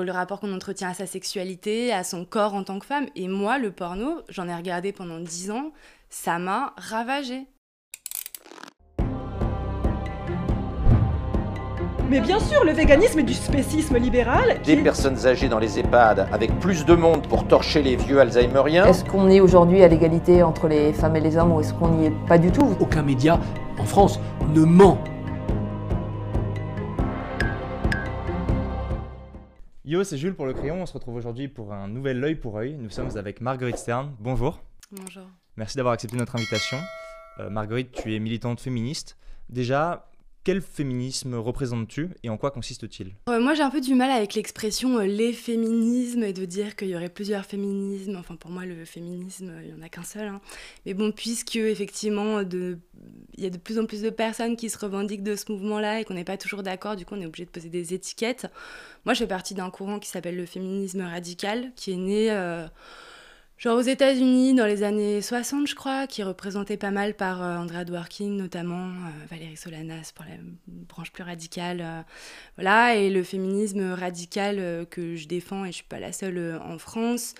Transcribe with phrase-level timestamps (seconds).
[0.00, 3.06] le rapport qu'on entretient à sa sexualité, à son corps en tant que femme.
[3.14, 5.70] Et moi, le porno, j'en ai regardé pendant dix ans,
[6.08, 7.46] ça m'a ravagée.
[12.08, 14.60] Mais bien sûr, le véganisme est du spécisme libéral.
[14.64, 18.86] Des personnes âgées dans les EHPAD avec plus de monde pour torcher les vieux Alzheimeriens.
[18.86, 21.88] Est-ce qu'on est aujourd'hui à l'égalité entre les femmes et les hommes ou est-ce qu'on
[21.88, 22.76] n'y est pas du tout?
[22.80, 23.38] Aucun média
[23.78, 24.20] en France
[24.54, 24.98] ne ment.
[29.92, 30.80] Yo, c'est Jules pour le crayon.
[30.80, 32.78] On se retrouve aujourd'hui pour un nouvel œil pour œil.
[32.78, 34.16] Nous sommes avec Marguerite Stern.
[34.20, 34.62] Bonjour.
[34.90, 35.24] Bonjour.
[35.58, 36.78] Merci d'avoir accepté notre invitation.
[37.40, 39.18] Euh, Marguerite, tu es militante féministe.
[39.50, 40.10] Déjà,
[40.44, 44.34] quel féminisme représentes-tu et en quoi consiste-t-il Euh, moi, j'ai un peu du mal avec
[44.34, 48.16] l'expression euh, les féminismes et de dire qu'il y aurait plusieurs féminismes.
[48.16, 50.26] Enfin, pour moi, le féminisme, euh, il n'y en a qu'un seul.
[50.28, 50.40] hein.
[50.84, 52.78] Mais bon, puisque effectivement, il
[53.38, 56.04] y a de plus en plus de personnes qui se revendiquent de ce mouvement-là et
[56.04, 58.46] qu'on n'est pas toujours d'accord, du coup, on est obligé de poser des étiquettes.
[59.04, 62.30] Moi, je fais partie d'un courant qui s'appelle le féminisme radical, qui est né.
[63.58, 67.42] Genre aux États-Unis dans les années 60, je crois, qui est représenté pas mal par
[67.42, 70.32] euh, Andrea Dworkin, notamment euh, Valérie Solanas pour la
[70.66, 71.80] branche plus radicale.
[71.80, 72.02] euh,
[72.56, 76.78] voilà, et le féminisme radical que je défends, et je suis pas la seule en
[76.78, 77.34] France,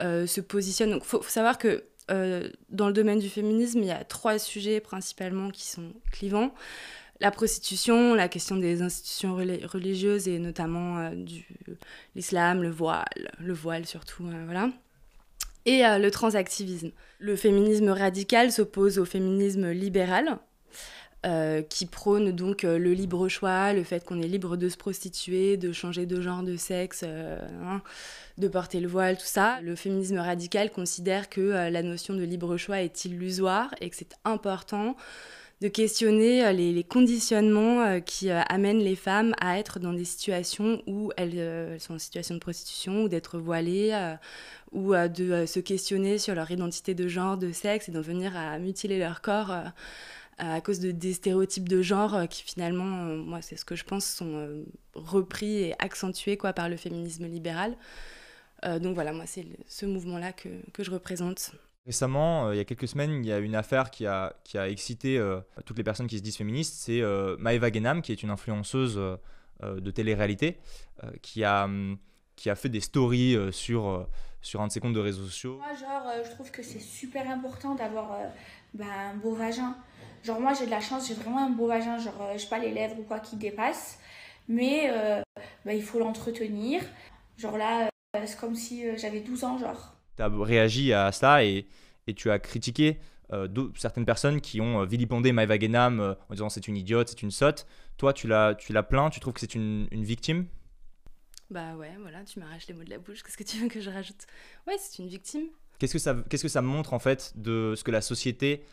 [0.00, 0.90] se positionne.
[0.92, 4.80] Donc, faut, faut savoir que dans le domaine du féminisme, il y a trois sujets
[4.80, 6.54] principalement qui sont clivants.
[7.20, 11.10] La prostitution, la question des institutions reli- religieuses et notamment euh,
[12.14, 13.04] l'islam, le voile,
[13.40, 14.70] le voile surtout, voilà
[15.66, 16.92] et le transactivisme.
[17.18, 20.38] Le féminisme radical s'oppose au féminisme libéral,
[21.26, 24.76] euh, qui prône donc euh, le libre choix, le fait qu'on est libre de se
[24.76, 27.82] prostituer, de changer de genre, de sexe, euh, hein,
[28.38, 29.60] de porter le voile, tout ça.
[29.62, 34.14] Le féminisme radical considère que la notion de libre choix est illusoire et que c'est
[34.24, 34.94] important
[35.60, 40.04] de questionner euh, les, conditionnements euh, qui euh, amènent les femmes à être dans des
[40.04, 44.16] situations où elles, sont en situation de prostitution ou d'être voilées
[44.72, 48.58] ou de se questionner sur leur identité de genre, de sexe et d'en venir à
[48.58, 49.54] mutiler leur corps
[50.38, 54.04] à cause de des stéréotypes de genre qui finalement, moi c'est ce que je pense,
[54.04, 57.76] sont repris et accentués quoi, par le féminisme libéral.
[58.80, 61.52] Donc voilà, moi c'est ce mouvement-là que je représente.
[61.86, 64.58] Récemment, euh, il y a quelques semaines, il y a une affaire qui a, qui
[64.58, 66.74] a excité euh, toutes les personnes qui se disent féministes.
[66.74, 69.16] C'est euh, Maëva Genam, qui est une influenceuse euh,
[69.62, 70.58] de télé-réalité,
[71.22, 71.98] qui, a, hum,
[72.34, 74.08] qui a fait des stories sur,
[74.42, 75.58] sur un de ses comptes de réseaux sociaux.
[75.58, 78.18] Moi, genre, je trouve que c'est super important d'avoir
[78.74, 79.76] bah, un beau vagin.
[80.24, 81.98] Genre, moi, j'ai de la chance, j'ai vraiment un beau vagin.
[81.98, 84.00] Genre, euh, j'ai pas les lèvres ou quoi qui dépassent.
[84.48, 84.90] Mais
[85.64, 86.82] bah, il faut l'entretenir.
[87.36, 87.88] Genre là,
[88.24, 89.95] c'est comme si j'avais 12 ans, genre.
[90.16, 91.66] Tu as réagi à ça et,
[92.06, 92.98] et tu as critiqué
[93.32, 97.08] euh, certaines personnes qui ont euh, vilipendé Maëva Genam euh, en disant c'est une idiote,
[97.08, 97.66] c'est une sotte.
[97.96, 100.46] Toi, tu l'as tu l'as plaint, tu trouves que c'est une, une victime?
[101.50, 103.80] Bah ouais, voilà, tu m'arraches les mots de la bouche, qu'est-ce que tu veux que
[103.80, 104.26] je rajoute?
[104.66, 105.46] Ouais, c'est une victime.
[105.78, 108.64] Qu'est-ce que ça qu'est-ce que ça montre en fait de ce que la société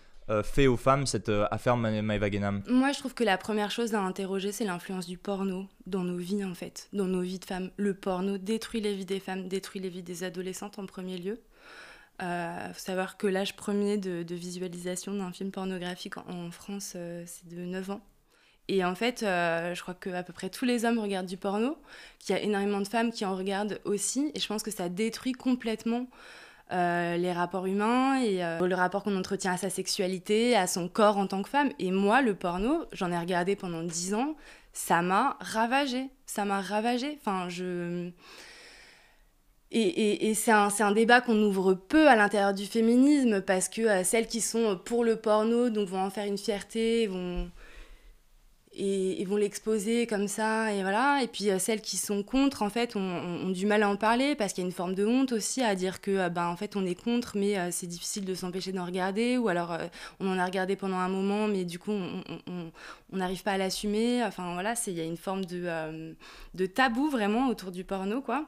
[0.43, 3.71] fait aux femmes cette euh, affaire Ma- Maëva Genam Moi, je trouve que la première
[3.71, 7.39] chose à interroger, c'est l'influence du porno dans nos vies, en fait, dans nos vies
[7.39, 7.71] de femmes.
[7.77, 11.39] Le porno détruit les vies des femmes, détruit les vies des adolescentes en premier lieu.
[12.21, 17.47] Euh, faut savoir que l'âge premier de, visualisation d'un film pornographique en, France, euh, c'est
[17.47, 18.01] de 9 ans.
[18.69, 21.77] Et en fait, euh, je crois qu'à peu près tous les hommes regardent du porno,
[22.19, 24.87] qu'il y a énormément de femmes qui en regardent aussi, et je pense que ça
[24.87, 26.07] détruit complètement
[26.71, 30.87] euh, les rapports humains et euh, le rapport qu'on entretient à sa sexualité, à son
[30.87, 31.71] corps en tant que femme.
[31.79, 34.35] Et moi, le porno, j'en ai regardé pendant 10 ans,
[34.71, 36.09] ça m'a ravagé.
[36.25, 37.17] Ça m'a ravagé.
[37.21, 38.09] Enfin, je.
[39.75, 43.81] Et, et- c'est un, un débat qu'on ouvre peu à l'intérieur du féminisme parce que
[43.81, 47.49] euh, celles qui sont pour le porno donc vont en faire une fierté, vont,
[48.75, 51.21] et, vont l'exposer comme ça, et voilà.
[51.23, 54.35] Et puis euh, celles qui sont contre, en fait, ont, du mal à en parler
[54.35, 56.55] parce qu'il y a une forme de honte aussi à dire que, euh, ben, en
[56.55, 59.87] fait, on est contre, mais euh, c'est difficile de s'empêcher d'en regarder, ou alors euh,
[60.19, 62.71] on en a regardé pendant un moment, mais du coup, on
[63.17, 64.23] n'arrive pas à l'assumer.
[64.23, 66.13] Enfin, voilà, c'est- il y a une forme de, euh,
[66.53, 68.47] de tabou vraiment autour du porno, quoi.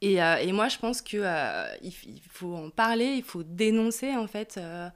[0.00, 1.20] Et, euh, et moi, je pense qu'il
[1.82, 4.56] il faut en parler, il faut dénoncer, en fait.
[4.58, 4.88] euh,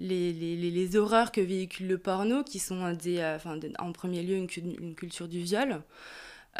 [0.00, 3.38] les, les, les- horreurs que véhicule le porno, qui sont des, euh,
[3.78, 5.82] en premier lieu une, cu- une culture du viol.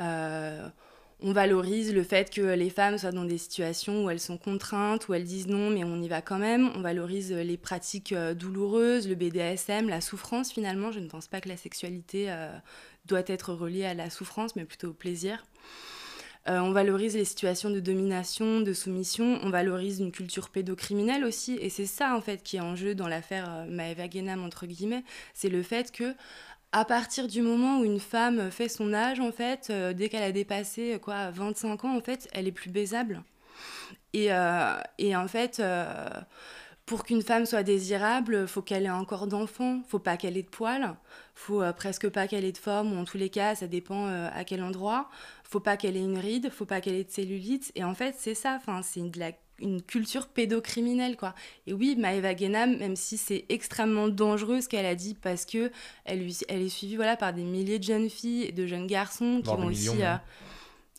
[0.01, 0.69] Euh,
[1.23, 5.09] on valorise le fait que les femmes soient dans des situations où elles sont contraintes,
[5.09, 6.71] où elles disent non, mais on y va quand même.
[6.77, 10.93] On valorise les pratiques euh, douloureuses, le BDSM, la souffrance finalement.
[10.93, 12.35] Je ne pense pas que la sexualité
[13.07, 15.45] doit être reliée à la souffrance, mais plutôt au plaisir.
[16.49, 21.59] Euh, on valorise les situations de domination, de soumission, on valorise une culture pédocriminelle aussi,
[21.61, 24.65] et c'est ça en fait qui est en jeu dans l'affaire euh, Maëva Genam entre
[24.65, 25.05] guillemets,
[25.35, 26.15] c'est le fait que
[26.73, 30.23] à partir du moment où une femme fait son âge, en fait, euh, dès qu'elle
[30.23, 33.23] a dépassé quoi, 25 ans, en fait, elle est plus baisable.
[34.13, 34.29] Et,
[34.99, 35.63] et en fait,
[36.87, 40.43] pour qu'une femme soit désirable, faut qu'elle ait un corps d'enfant, faut pas qu'elle ait
[40.43, 40.97] de poils,
[41.35, 44.45] faut presque pas qu'elle ait de forme, ou en tous les cas, ça dépend à
[44.45, 45.09] quel endroit.
[45.50, 47.73] Faut pas qu'elle ait une ride, faut pas qu'elle ait de cellulite.
[47.75, 49.32] Et en fait, c'est ça, enfin, c'est de la
[49.62, 51.35] une culture pédocriminelle quoi.
[51.67, 55.70] Et oui, Maëva Guénam, même si c'est extrêmement dangereux ce qu'elle a dit parce que
[56.05, 59.43] elle, elle est suivie voilà par des milliers de jeunes filles et de jeunes garçons
[59.43, 59.91] qui vont aussi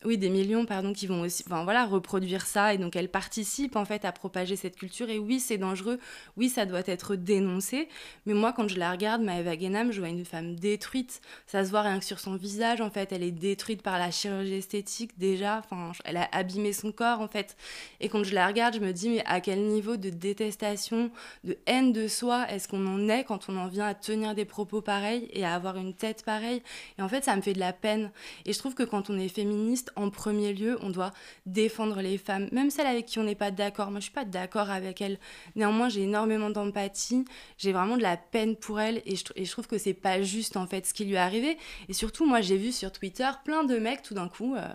[0.04, 2.74] oui, des millions, pardon, qui vont aussi enfin, voilà, reproduire ça.
[2.74, 5.08] Et donc, elles participent en fait à propager cette culture.
[5.10, 5.98] Et oui, c'est dangereux.
[6.36, 7.88] Oui, ça doit être dénoncé.
[8.26, 11.20] Mais moi, quand je la regarde, Maëva Guénam, je vois une femme détruite.
[11.46, 13.12] Ça se voit rien que sur son visage, en fait.
[13.12, 15.58] Elle est détruite par la chirurgie esthétique déjà.
[15.58, 17.56] Enfin, elle a abîmé son corps, en fait.
[18.00, 21.10] Et quand je la regarde, je me dis, mais à quel niveau de détestation,
[21.44, 24.44] de haine de soi est-ce qu'on en est quand on en vient à tenir des
[24.44, 26.62] propos pareils et à avoir une tête pareille?
[26.98, 28.10] Et en fait, ça me fait de la peine.
[28.44, 31.12] Et je trouve que quand on est féministe, en premier lieu, on doit
[31.46, 33.90] défendre les femmes, même celles avec qui on n'est pas d'accord.
[33.90, 35.18] Moi, je suis pas d'accord avec elles.
[35.56, 37.24] Néanmoins, j'ai énormément d'empathie,
[37.58, 40.66] j'ai vraiment de la peine pour elles et je, trouve que c'est pas juste en
[40.66, 41.56] fait ce qui lui est arrivé.
[41.88, 44.66] Et surtout, moi, j'ai vu sur Twitter plein de mecs tout d'un coup euh,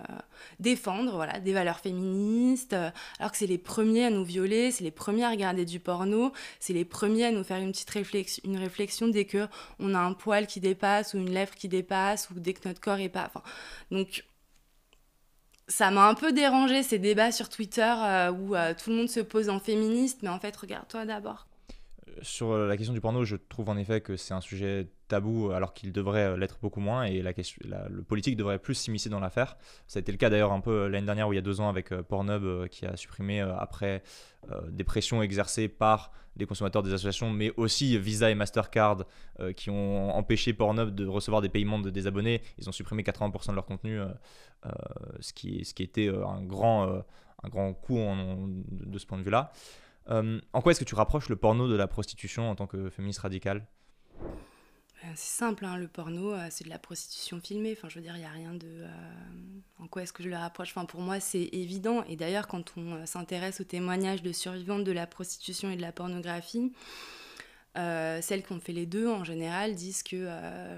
[0.60, 2.90] défendre voilà des valeurs féministes, euh,
[3.20, 6.32] alors que c'est les premiers à nous violer, c'est les premiers à regarder du porno,
[6.60, 9.48] c'est les premiers à nous faire une petite réflexion, une réflexion dès que
[9.80, 12.82] on a un poil qui dépasse ou une lèvre qui dépasse ou dès que notre
[12.82, 13.32] corps est pas.
[13.92, 14.24] Donc
[15.68, 19.10] ça m'a un peu dérangé ces débats sur Twitter euh, où euh, tout le monde
[19.10, 21.47] se pose en féministe, mais en fait, regarde-toi d'abord.
[22.08, 25.52] Euh, sur la question du porno, je trouve en effet que c'est un sujet tabou
[25.52, 29.58] alors qu'il devrait l'être beaucoup moins et le politique devrait plus s'immiscer dans l'affaire.
[29.88, 31.62] Ça a été le cas d'ailleurs un peu l'année dernière ou il y a deux
[31.62, 34.04] ans avec Pornhub qui a supprimé après
[34.68, 39.06] des pressions exercées par des consommateurs des associations, mais aussi Visa et Mastercard
[39.56, 42.42] qui ont empêché Pornhub de recevoir des paiements de, des abonnés.
[42.58, 44.02] Ils ont supprimé 80% de leur contenu
[44.66, 44.70] euh,
[45.20, 47.02] ce, qui, était euh, un grand, euh,
[47.44, 48.00] un grand coup
[48.70, 49.52] de, ce point de vue-là.
[50.10, 53.20] En quoi est-ce que tu rapproches le porno de la prostitution en tant que féministe
[53.20, 53.66] radicale?
[55.16, 57.76] C'est simple, hein, le porno, c'est de la prostitution filmée.
[57.78, 58.84] Enfin, je veux dire, il n'y a rien de.
[59.80, 60.70] en quoi est-ce que je le rapproche?
[60.72, 62.04] Enfin, pour moi, c'est évident.
[62.06, 65.92] Et d'ailleurs, quand on s'intéresse aux témoignages de survivantes de la prostitution et de la
[65.92, 66.74] pornographie,
[67.76, 70.28] celles qui ont fait les deux, en général, disent que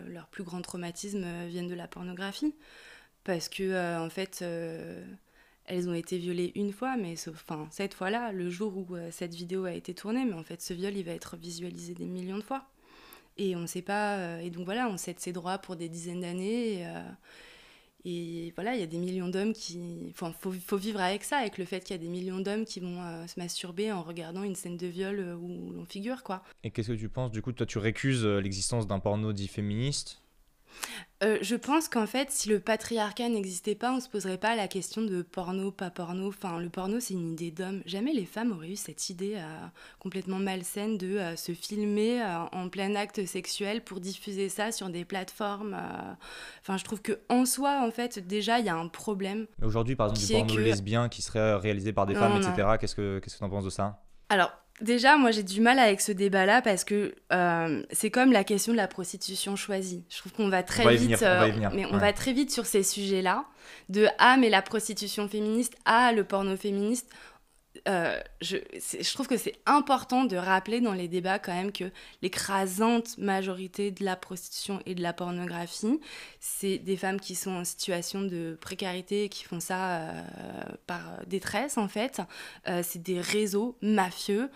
[0.09, 2.53] leur plus grand traumatisme viennent de la pornographie
[3.23, 5.05] parce que euh, en fait euh,
[5.69, 9.33] elles ont été violées une fois mais enfin cette fois-là le jour où euh, cette
[9.33, 12.37] vidéo a été tournée mais en fait ce viol il va être visualisé des millions
[12.37, 12.67] de fois.
[13.37, 16.21] Et on ne sait pas et donc voilà on cède ses droits pour des dizaines
[16.21, 16.85] d'années
[18.03, 21.37] et, voilà il y a des millions d'hommes qui enfin faut, faut vivre avec ça
[21.37, 24.43] avec le fait qu'il y a des millions d'hommes qui vont se masturber en regardant
[24.43, 26.43] une scène de viol où l'on figure quoi.
[26.65, 30.21] Et qu'est-ce que tu penses du coup toi tu récuses l'existence d'un porno dit féministe?
[31.21, 34.67] Euh, je pense qu'en fait, si le patriarcat n'existait pas, on se poserait pas la
[34.67, 36.29] question de porno, pas porno.
[36.29, 37.81] Enfin, le porno, c'est une idée d'homme.
[37.85, 39.67] Jamais les femmes auraient eu cette idée euh,
[39.99, 45.03] complètement malsaine de euh, se filmer en plein acte sexuel pour diffuser ça sur des
[45.03, 45.75] plateformes.
[46.61, 49.47] Enfin, je trouve que en soi, en fait, déjà, il y a un problème.
[49.61, 52.75] Aujourd'hui, par exemple, du porno lesbien qui serait réalisé par des femmes, etc.
[52.79, 54.01] Qu'est-ce que qu'est-ce que tu en penses de ça?
[54.29, 58.43] Alors, Déjà, moi j'ai du mal avec ce débat-là parce que euh, c'est comme la
[58.43, 60.03] question de la prostitution choisie.
[60.09, 63.45] Je trouve qu'on va très vite, euh, mais on va très vite sur ces sujets-là.
[63.89, 67.09] De ah mais la prostitution féministe, ah le porno féministe.
[67.87, 68.57] Euh, je,
[69.13, 74.03] trouve que c'est important de rappeler dans les débats quand même que l'écrasante majorité de
[74.03, 75.99] la prostitution et de la pornographie,
[76.39, 80.21] c'est des femmes qui sont en situation de précarité et qui font ça euh,
[80.87, 82.21] par détresse en fait.
[82.67, 84.49] Euh, c'est des réseaux mafieux,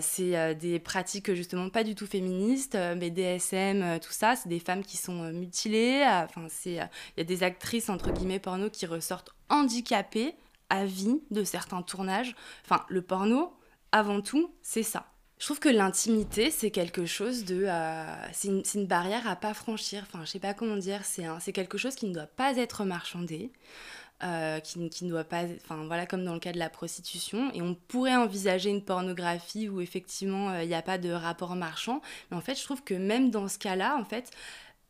[0.00, 4.84] c'est des pratiques justement pas du tout féministes, mais DSM, tout ça, c'est des femmes
[4.84, 6.04] qui sont mutilées.
[6.06, 6.80] Enfin, il y
[7.20, 10.34] a des actrices entre guillemets porno qui ressortent handicapées
[10.70, 12.34] à vie de certains tournages.
[12.64, 13.52] Enfin, le porno,
[13.92, 15.06] avant tout, c'est ça.
[15.38, 17.64] Je trouve que l'intimité, c'est quelque chose de...
[17.68, 20.04] Euh, c'est une, barrière à pas franchir.
[20.06, 21.02] Enfin, je sais pas comment dire.
[21.04, 23.52] C'est quelque chose qui ne doit pas être marchandé.
[24.24, 25.44] Euh, qui, ne doit pas...
[25.62, 27.52] Enfin, voilà, comme dans le cas de la prostitution.
[27.54, 31.54] Et on pourrait envisager une pornographie où, effectivement, euh, il n'y a pas de rapport
[31.54, 32.00] marchand.
[32.30, 34.32] Mais en fait, je trouve que même dans ce cas-là, en fait,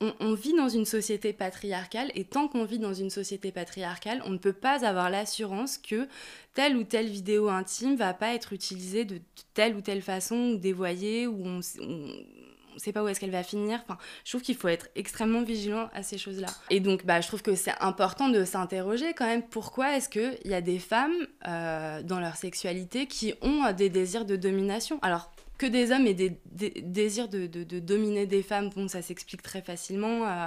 [0.00, 4.30] on, vit dans une société patriarcale et tant qu'on vit dans une société patriarcale, on
[4.30, 6.06] ne peut pas avoir l'assurance que
[6.54, 9.20] telle ou telle vidéo intime va pas être utilisée de
[9.54, 13.42] telle ou telle façon ou dévoyée ou on, ne sait pas où est-ce qu'elle va
[13.42, 13.82] finir.
[14.24, 16.48] Je trouve qu'il faut être extrêmement vigilant à ces choses-là.
[16.70, 20.38] Et donc, bah, je trouve que c'est important de s'interroger quand même pourquoi est-ce qu'il
[20.44, 25.00] y a des femmes euh, dans leur sexualité qui ont des désirs de domination?
[25.02, 26.38] Alors, que des hommes aient des,
[26.82, 30.24] désirs de, de, dominer des femmes, bon, ça s'explique très facilement.
[30.24, 30.46] Euh,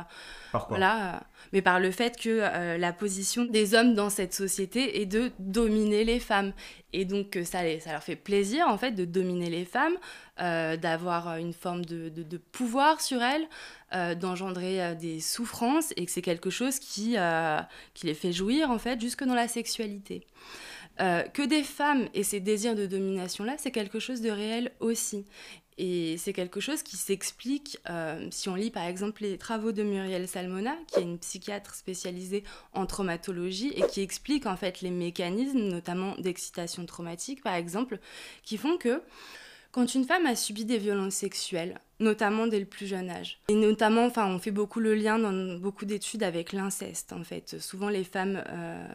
[0.54, 1.20] par quoi voilà, euh,
[1.52, 5.32] mais par le fait que euh, la position des hommes dans cette société est de
[5.38, 6.54] dominer les femmes.
[6.94, 9.96] Et donc, ça, ça leur fait plaisir, en fait, de dominer les femmes,
[10.38, 16.50] d'avoir une forme de, de, pouvoir sur elles, d'engendrer des souffrances, et que c'est quelque
[16.50, 17.16] chose qui,
[17.94, 20.28] qui les fait jouir, en fait, jusque dans la sexualité.
[21.00, 25.26] Euh, que des femmes aient ces désirs de domination-là, c'est quelque chose de réel aussi.
[25.78, 29.82] Et c'est quelque chose qui s'explique euh, si on lit par exemple les travaux de
[29.84, 32.44] Muriel Salmona, qui est une psychiatre spécialisée
[32.74, 38.00] en traumatologie et qui explique en fait les mécanismes, notamment d'excitation traumatique par exemple,
[38.44, 39.02] qui font que
[39.72, 43.54] quand une femme a subi des violences sexuelles, notamment dès le plus jeune âge, et
[43.54, 47.58] notamment, enfin, on fait beaucoup le lien dans beaucoup d'études avec l'inceste, en fait.
[47.60, 48.86] Souvent, les femmes euh,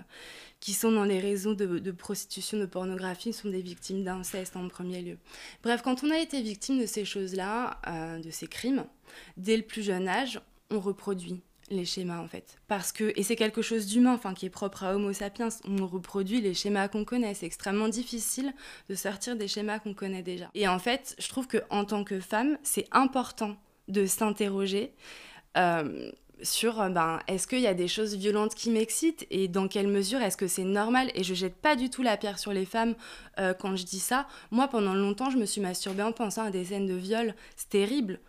[0.67, 5.01] qui sont dans les réseaux de, prostitution, de pornographie, sont des victimes d'inceste en premier
[5.01, 5.17] lieu.
[5.63, 8.85] Bref, quand on a été victime de ces choses-là, euh, de ces crimes,
[9.37, 10.41] dès le plus jeune âge,
[10.73, 12.59] on reproduit les schémas en fait.
[12.67, 15.87] Parce que, et c'est quelque chose d'humain, enfin qui est propre à Homo sapiens, on
[15.87, 17.35] reproduit les schémas qu'on connaît.
[17.35, 18.53] C'est extrêmement difficile
[18.89, 20.51] de sortir des schémas qu'on connaît déjà.
[20.57, 23.57] Et en fait, je trouve qu'en tant que femme, c'est important
[23.87, 24.93] de s'interroger
[25.57, 26.11] euh,
[26.43, 29.89] sur euh, ben, est-ce qu'il y a des choses violentes qui m'excitent et dans quelle
[29.89, 32.67] mesure est-ce que c'est normal et je jette pas du tout la pierre sur les
[32.67, 32.95] femmes
[33.39, 34.27] euh, quand je dis ça.
[34.51, 37.69] Moi pendant longtemps je me suis masturbée en pensant à des scènes de viol, c'est
[37.69, 38.21] terrible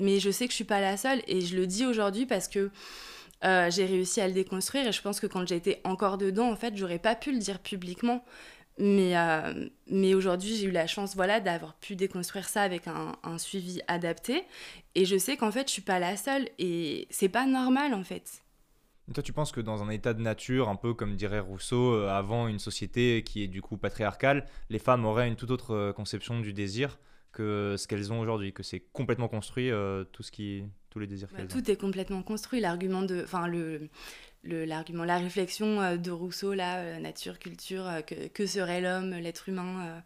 [0.00, 2.48] mais je sais que je suis pas la seule et je le dis aujourd'hui parce
[2.48, 2.70] que
[3.44, 6.56] euh, j'ai réussi à le déconstruire et je pense que quand j'étais encore dedans, en
[6.56, 8.22] fait, j'aurais pas pu le dire publiquement.
[8.78, 9.14] Mais,
[9.88, 14.44] mais aujourd'hui, j'ai eu la chance voilà, d'avoir pu déconstruire ça avec un, suivi adapté.
[14.94, 18.02] Et je sais qu'en fait, je suis pas la seule et c'est pas normal en
[18.02, 18.42] fait.
[19.12, 22.08] Toi, tu penses que dans un état de nature, un peu comme dirait Rousseau, euh,
[22.08, 26.40] avant une société qui est du coup patriarcale, les femmes auraient une toute autre conception
[26.40, 26.98] du désir
[27.32, 31.06] que ce qu'elles ont aujourd'hui, que c'est complètement construit euh, tout ce qui, tous les
[31.06, 31.60] désirs bah, qu'elles tout ont.
[31.60, 32.60] Tout est complètement construit.
[32.60, 33.88] L'argument de, enfin le,
[34.42, 39.10] le l'argument, la réflexion euh, de Rousseau là, euh, nature, culture, que, que serait l'homme,
[39.10, 40.02] l'être humain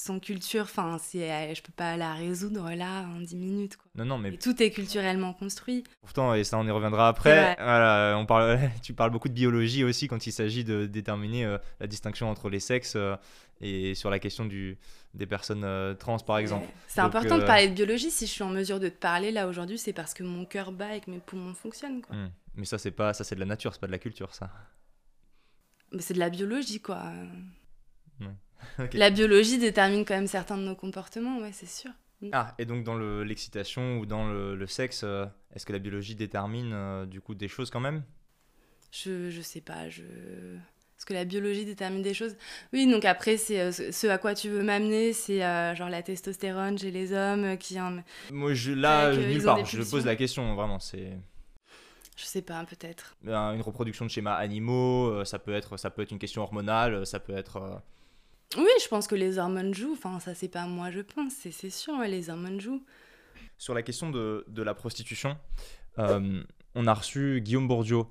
[0.00, 3.76] sans culture, enfin, c'est, je peux pas la résoudre là en 10 minutes.
[3.76, 3.86] Quoi.
[3.94, 4.36] Non, non, mais...
[4.36, 5.84] tout est culturellement construit.
[6.00, 9.84] Pourtant, et ça on y reviendra après, voilà, on parle, tu parles beaucoup de biologie
[9.84, 12.96] aussi quand il s'agit de déterminer la distinction entre les sexes
[13.60, 14.78] et sur la question du,
[15.14, 16.66] des personnes euh, trans, par exemple.
[16.88, 18.10] C'est important de euh, parler de biologie.
[18.10, 20.72] Si je suis en mesure de te parler là aujourd'hui, c'est parce que mon cœur
[20.72, 22.02] bat et que mes poumons fonctionnent.
[22.02, 22.16] Quoi.
[22.16, 22.30] Hmm.
[22.54, 24.50] Mais ça, c'est pas ça, c'est de la nature, c'est pas de la culture, ça.
[25.92, 27.02] Mais c'est de la biologie, quoi.
[28.92, 31.90] La biologie détermine quand même certains de nos comportements, ouais, c'est sûr.
[32.20, 32.30] Hmm.
[32.32, 36.14] Ah, et donc dans l'excitation ou dans le, le sexe, euh, est-ce que la biologie
[36.14, 38.02] détermine du coup des choses quand même?
[38.92, 40.02] Je, je sais pas, je
[41.00, 42.36] parce que la biologie détermine des choses?
[42.74, 46.02] Oui, donc après, c'est euh, ce à quoi tu veux m'amener, c'est euh, genre la
[46.02, 47.78] testostérone chez les hommes euh, qui.
[48.30, 49.64] Moi, je, là, nulle part.
[49.64, 50.78] Je pose la question, vraiment.
[50.78, 51.16] C'est.
[52.16, 53.16] Je sais pas, peut-être.
[53.22, 57.06] Ben, une reproduction de schémas animaux, ça peut être, ça peut être une question hormonale,
[57.06, 57.80] ça peut être.
[58.56, 59.92] Oui, je pense que les hormones jouent.
[59.92, 61.32] Enfin, ça, c'est pas moi, je pense.
[61.34, 62.82] C'est sûr, les hormones jouent.
[63.58, 65.36] Sur la question de, de la prostitution,
[65.96, 68.02] on a reçu Guillaume Bourdieu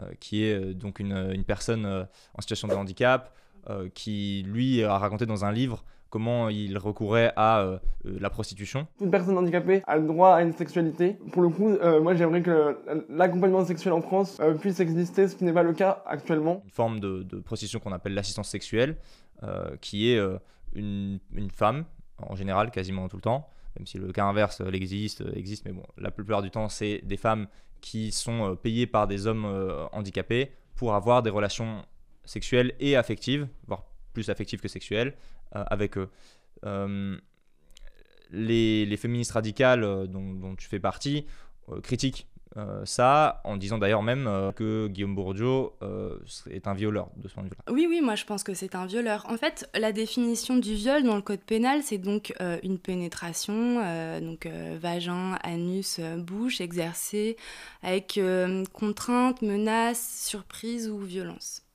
[0.00, 3.34] euh, qui est euh, donc une, une personne euh, en situation de handicap,
[3.92, 8.86] qui lui a raconté dans un livre comment il recourait à la prostitution.
[8.96, 11.18] Toute personne handicapée a le droit à une sexualité.
[11.32, 12.78] Pour le coup, moi j'aimerais que
[13.10, 16.62] l'accompagnement sexuel en France puisse exister, ce qui n'est pas le cas actuellement.
[16.64, 18.96] Une forme de, de prostitution qu'on appelle l'assistance sexuelle,
[19.80, 20.20] qui est
[20.74, 21.84] une, une, femme,
[22.18, 25.84] en général, quasiment tout le temps, même si le cas inverse existe, existe mais bon,
[25.96, 27.46] la plupart du temps c'est des femmes
[27.80, 31.84] qui sont euh, payés par des hommes euh, handicapés pour avoir des relations
[32.24, 35.14] sexuelles et affectives, voire plus affectives que sexuelles,
[35.56, 36.10] euh, avec eux.
[38.30, 41.24] Les, les, féministes radicales dont, tu fais partie
[41.82, 42.26] critiquent
[42.56, 46.18] euh, ça, en disant d'ailleurs même euh, que Guillaume Bourdieu euh,
[46.50, 47.72] est un violeur de ce point de vue-là.
[47.72, 49.26] Oui, oui, moi je pense que c'est un violeur.
[49.28, 53.82] En fait, la définition du viol dans le code pénal, c'est donc une pénétration,
[54.20, 54.46] donc
[54.80, 57.36] vagin, anus, bouche, exercée
[57.82, 58.20] avec
[58.72, 61.67] contrainte, menace, surprise ou violence.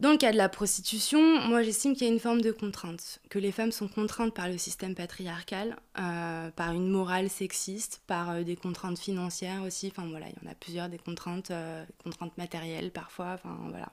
[0.00, 3.20] Dans le cas de la prostitution, moi j'estime qu'il y a une forme de contrainte,
[3.28, 8.30] que les femmes sont contraintes par le système patriarcal, euh, par une morale sexiste, par
[8.30, 11.84] euh, des contraintes financières aussi, enfin voilà, il y en a plusieurs, des contraintes, euh,
[12.02, 13.92] contraintes matérielles parfois, enfin voilà.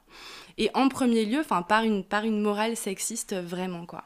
[0.57, 4.05] Et en premier lieu, enfin par une, par une morale sexiste vraiment quoi.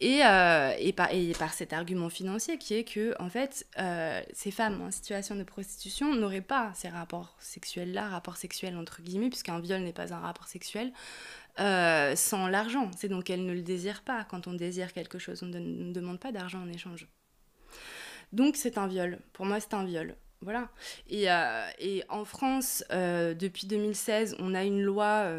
[0.00, 4.20] Et, euh, et, par, et, par, cet argument financier qui est que, en fait, euh,
[4.34, 9.30] ces femmes en situation de prostitution n'auraient pas ces rapports sexuels-là, rapports sexuels entre guillemets,
[9.30, 10.92] puisqu'un viol n'est pas un rapport sexuel,
[11.60, 12.90] euh, sans l'argent.
[12.94, 14.24] C'est donc qu'elles ne le désirent pas.
[14.24, 17.08] Quand on désire quelque chose, on ne demande pas d'argent en échange.
[18.32, 19.18] Donc c'est un viol.
[19.32, 20.14] Pour moi, c'est un viol.
[20.42, 20.68] Voilà.
[21.08, 21.28] Et,
[21.78, 25.32] et en France, depuis 2016, on a une loi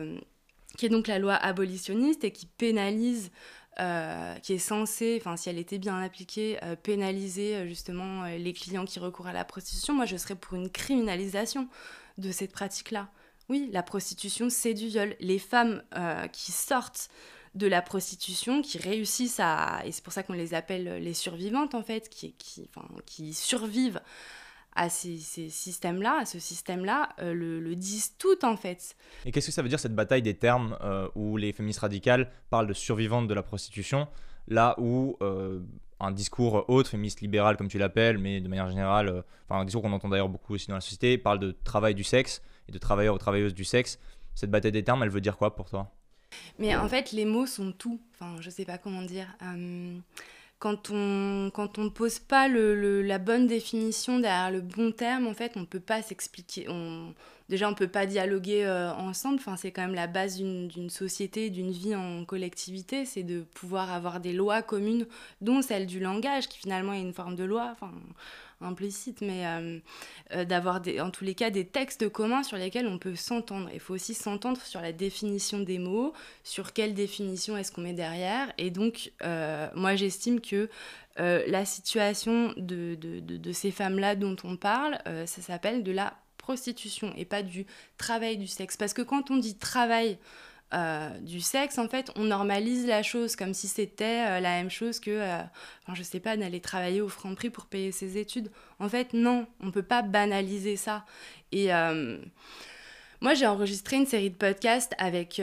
[0.77, 3.31] qui est donc la loi abolitionniste et qui pénalise
[3.79, 8.53] euh, qui est censée, enfin si elle était bien appliquée, euh, pénaliser euh, justement les
[8.53, 9.93] clients qui recourent à la prostitution.
[9.93, 11.67] Moi, je serais pour une criminalisation
[12.17, 13.09] de cette pratique-là.
[13.49, 15.15] Oui, la prostitution, c'est du viol.
[15.19, 15.83] Les femmes
[16.33, 17.09] qui sortent
[17.55, 19.81] de la prostitution, qui réussissent à...
[19.85, 23.33] Et c'est pour ça qu'on les appelle les survivantes, en fait, qui, qui, enfin, qui
[23.33, 24.01] survivent
[24.77, 28.95] à ces, ces systèmes-là, à ce système-là, euh, le, le, disent tout en fait.
[29.25, 32.31] Et qu'est-ce que ça veut dire cette bataille des termes euh, où les féministes radicales
[32.49, 34.07] parlent de survivantes de la prostitution,
[34.47, 35.59] là où euh,
[35.99, 39.81] un discours autre, féministe libéral comme tu l'appelles, mais de manière générale, enfin un discours
[39.81, 42.77] qu'on entend d'ailleurs beaucoup aussi dans la société, parle de travail du sexe et de
[42.77, 43.99] travailleurs ou travailleuses du sexe.
[44.35, 45.91] Cette bataille des termes, elle veut dire quoi pour toi?
[46.59, 47.99] Mais en fait, les mots sont tout.
[48.13, 49.27] Enfin, je sais pas comment dire
[50.59, 55.27] quand on quand on pose pas le, le, la bonne définition derrière le bon terme,
[55.27, 56.67] en fait, on peut pas s'expliquer.
[56.69, 57.13] On,
[57.49, 59.35] déjà, on peut pas dialoguer euh, ensemble.
[59.35, 63.91] Enfin, c'est quand même la base d'une société, d'une vie en collectivité, c'est de pouvoir
[63.91, 65.05] avoir des lois communes,
[65.41, 67.69] dont celle du langage, qui finalement est une forme de loi.
[67.71, 67.91] Enfin,
[68.61, 69.79] implicite, mais euh,
[70.33, 73.69] euh, d'avoir en tous les cas des textes communs sur lesquels on peut s'entendre.
[73.73, 77.93] Il faut aussi s'entendre sur la définition des mots, sur quelle définition est-ce qu'on met
[77.93, 78.51] derrière.
[78.57, 80.69] Et donc, euh, moi, j'estime que
[81.19, 82.95] la situation de,
[83.51, 87.65] ces femmes-là dont on parle, ça s'appelle de la prostitution et pas du
[87.97, 88.77] travail du sexe.
[88.77, 90.19] Parce que quand on dit travail,
[90.73, 94.69] euh, du sexe, en fait, on normalise la chose comme si c'était euh, la même
[94.69, 95.41] chose que, euh,
[95.93, 98.51] je sais pas, d'aller travailler au franc prix pour payer ses études.
[98.79, 101.05] En fait, non, on peut pas banaliser ça.
[101.53, 101.69] Et
[103.21, 105.41] moi, j'ai enregistré une série de podcasts avec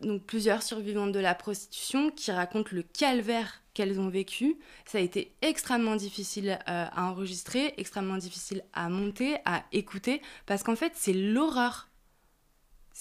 [0.00, 4.56] donc plusieurs survivantes de la prostitution qui racontent le calvaire qu'elles ont vécu.
[4.86, 10.76] Ça a été extrêmement difficile à enregistrer, extrêmement difficile à monter, à écouter, parce qu'en
[10.76, 11.88] fait, c'est l'horreur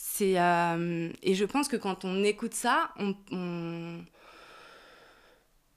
[0.04, 4.04] c'est euh, et je pense que quand on écoute ça, on, on...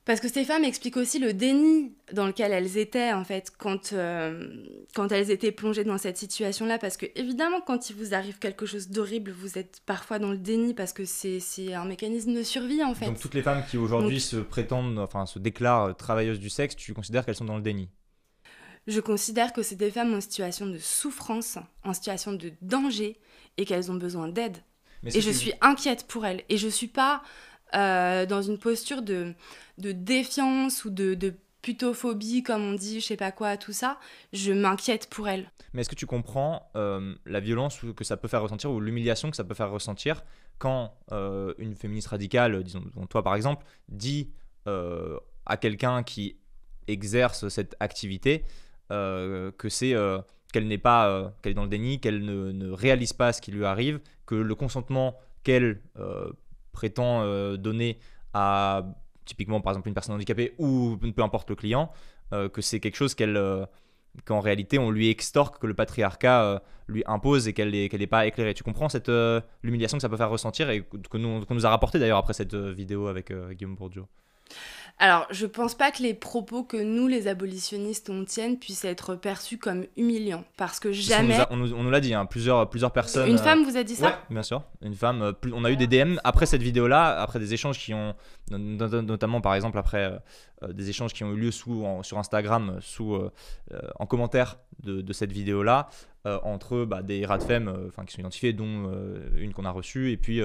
[0.03, 3.93] parce que ces femmes expliquent aussi le déni dans lequel elles étaient en fait quand
[3.93, 4.47] euh,
[4.95, 8.65] quand elles étaient plongées dans cette situation-là, parce que évidemment quand il vous arrive quelque
[8.65, 12.41] chose d'horrible, vous êtes parfois dans le déni parce que c'est c'est un mécanisme de
[12.41, 13.05] survie en fait.
[13.05, 16.95] Donc toutes les femmes qui aujourd'hui se prétendent, enfin se déclarent travailleuses du sexe, tu
[16.95, 17.89] considères qu'elles sont dans le déni?
[18.87, 23.17] Je considère que c'est des femmes en situation de souffrance, en situation de danger,
[23.57, 24.57] et qu'elles ont besoin d'aide.
[25.03, 26.43] Et je suis inquiète pour elles.
[26.49, 27.21] Et je suis pas
[27.75, 29.33] euh, dans une posture de,
[29.77, 33.99] de défiance ou de, de putophobie, comme on dit, je sais pas quoi, tout ça.
[34.33, 35.51] Je m'inquiète pour elles.
[35.73, 39.31] Mais est-ce que tu comprends euh, la violence que ça peut faire ressentir ou l'humiliation
[39.31, 40.23] que ça peut faire ressentir
[40.57, 44.29] quand euh, une féministe radicale, disons toi par exemple, dit
[44.67, 46.37] euh, à quelqu'un qui
[46.87, 48.45] exerce cette activité
[48.91, 50.19] euh, que c'est euh,
[50.53, 53.41] qu'elle n'est pas euh, qu'elle est dans le déni, qu'elle ne, ne, réalise pas ce
[53.41, 55.81] qui lui arrive, que le consentement qu'elle
[56.71, 57.23] prétend
[57.55, 57.99] donner
[58.33, 58.83] à
[59.25, 61.91] typiquement par exemple une personne handicapée ou peu importe le client,
[62.31, 63.39] que c'est quelque chose qu'elle
[64.25, 68.55] qu'en réalité on lui extorque, que le patriarcat lui impose et qu'elle n'est pas éclairée.
[68.55, 69.11] Tu comprends cette
[69.61, 72.33] l'humiliation que ça peut faire ressentir et que nous, qu'on nous a rapporté d'ailleurs après
[72.33, 74.05] cette vidéo avec Guillaume Bourdieu?
[74.97, 79.15] Alors, je pense pas que les propos que nous, les abolitionnistes, on tienne puissent être
[79.15, 80.45] perçus comme humiliants.
[80.55, 81.37] Parce que jamais.
[81.49, 83.29] On nous, l'a dit, hein, plusieurs, plusieurs personnes.
[83.29, 84.63] Une femme vous a dit ça Ouais, bien sûr.
[84.81, 85.21] Une femme.
[85.21, 88.15] Euh, plus, on a eu des DM après cette vidéo-là, après des échanges qui ont.
[88.51, 90.17] Notamment, par exemple, après
[90.63, 93.31] euh, des échanges qui ont eu lieu sous, en, sur Instagram, sous, euh,
[93.99, 95.89] en commentaire de, de cette vidéo-là,
[96.43, 98.91] entre bah, des rats de femmes qui sont identifiés, dont
[99.35, 100.41] une qu'on a reçue, et puis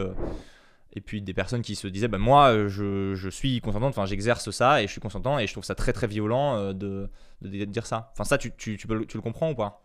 [0.92, 4.06] et puis des personnes qui se disaient bah, moi euh, je, je suis consentante enfin
[4.06, 7.08] j'exerce ça et je suis consentant et je trouve ça très très violent euh, de,
[7.42, 8.10] de, de, dire ça.
[8.12, 9.80] Enfin ça tu, tu, tu, peux, tu le comprends ou pas?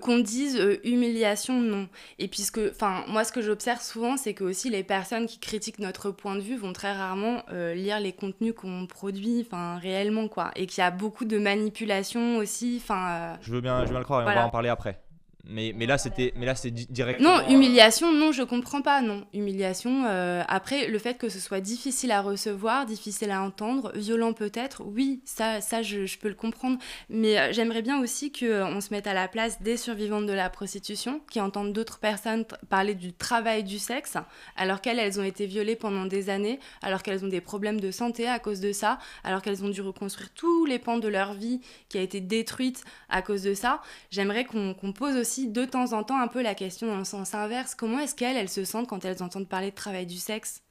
[0.00, 1.88] Qu'on dise euh, humiliation non.
[2.18, 5.78] Et puisque enfin moi ce que j'observe souvent c'est que aussi les personnes qui critiquent
[5.78, 10.28] notre point de vue vont très rarement euh, lire les contenus qu'on produit enfin réellement
[10.28, 10.52] quoi.
[10.56, 13.98] Et qu'il y a beaucoup de manipulation aussi enfin je veux bien je veux bien
[13.98, 14.40] le croire et voilà.
[14.40, 15.00] on va en parler après
[15.44, 17.38] Mais, mais là, c'était mais là, c'est di- directement.
[17.38, 19.26] Non, humiliation, non, je comprends pas, non.
[19.32, 24.32] Humiliation, euh, après, le fait que ce soit difficile à recevoir, difficile à entendre, violent
[24.32, 26.78] peut-être, oui, ça, ça je, je peux le comprendre.
[27.08, 30.50] Mais euh, j'aimerais bien aussi qu'on se mette à la place des survivantes de la
[30.50, 34.16] prostitution, qui entendent d'autres personnes parler du travail du sexe,
[34.56, 37.90] alors qu'elles, elles ont été violées pendant des années, alors qu'elles ont des problèmes de
[37.90, 41.32] santé à cause de ça, alors qu'elles ont dû reconstruire tous les pans de leur
[41.32, 43.80] vie qui a été détruite à cause de ça.
[44.10, 47.04] J'aimerais qu'on qu'on pose aussi de temps en temps un peu la question dans le
[47.04, 47.74] sens inverse.
[47.74, 50.62] Comment est-ce qu'elles, elles se sentent quand elles entendent parler de travail du sexe?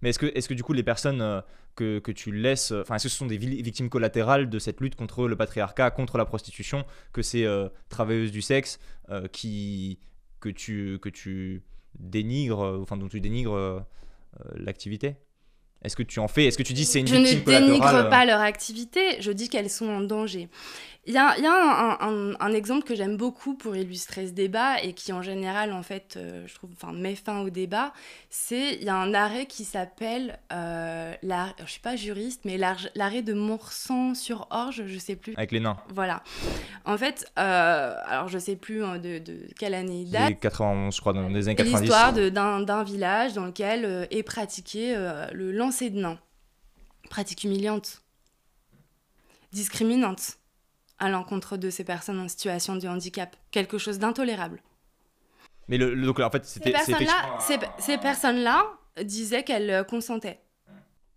[0.00, 1.40] Mais est-ce que, est que du coup, les personnes euh,
[1.74, 2.72] que, que tu laisses.
[2.72, 5.90] Enfin, est-ce que ce sont des vi- victimes collatérales de cette lutte contre le patriarcat,
[5.90, 8.78] contre la prostitution, que ces euh, travailleuses du sexe
[9.10, 9.98] euh, qui,
[10.40, 11.62] que, tu, que tu
[11.98, 13.80] dénigres, euh, enfin, dont tu dénigres euh,
[14.40, 15.16] euh, l'activité?
[15.84, 17.66] Est-ce que tu en fais Est-ce que tu dis c'est une Je ne victime collatérale
[17.70, 20.48] dénigre euh, pas leur activité, je dis qu'elles sont en danger.
[21.04, 24.28] Il y a, il y a un, un- un exemple que j'aime beaucoup pour illustrer
[24.28, 27.50] ce débat et qui en général, en fait, euh, je trouve, enfin, met fin au
[27.50, 27.92] débat.
[28.30, 32.56] C'est, il y a un arrêt qui s'appelle, euh, la- je suis pas juriste, mais
[32.56, 35.34] l'arrêt de Morsan sur Orge, je sais plus.
[35.36, 35.76] Avec les nains.
[35.92, 36.22] Voilà.
[36.84, 40.28] En fait, euh, alors je sais plus hein, de, de quelle année il date.
[40.28, 41.80] Les 91, je crois, dans les années C'est 90.
[41.80, 42.12] l'histoire
[42.62, 44.94] d'un village dans lequel est pratiqué
[45.32, 46.18] le lancer de nains.
[47.08, 48.02] Pratique humiliante,
[49.52, 50.38] discriminante
[50.98, 53.34] à l'encontre de ces personnes en situation de handicap.
[53.50, 54.62] Quelque chose d'intolérable.
[55.68, 56.72] Mais le, le- donc, en fait, Ces c'était.
[56.84, 58.66] c'est personnes-là ces, ces personnes-là
[59.02, 60.40] disaient qu'elles euh, consentaient.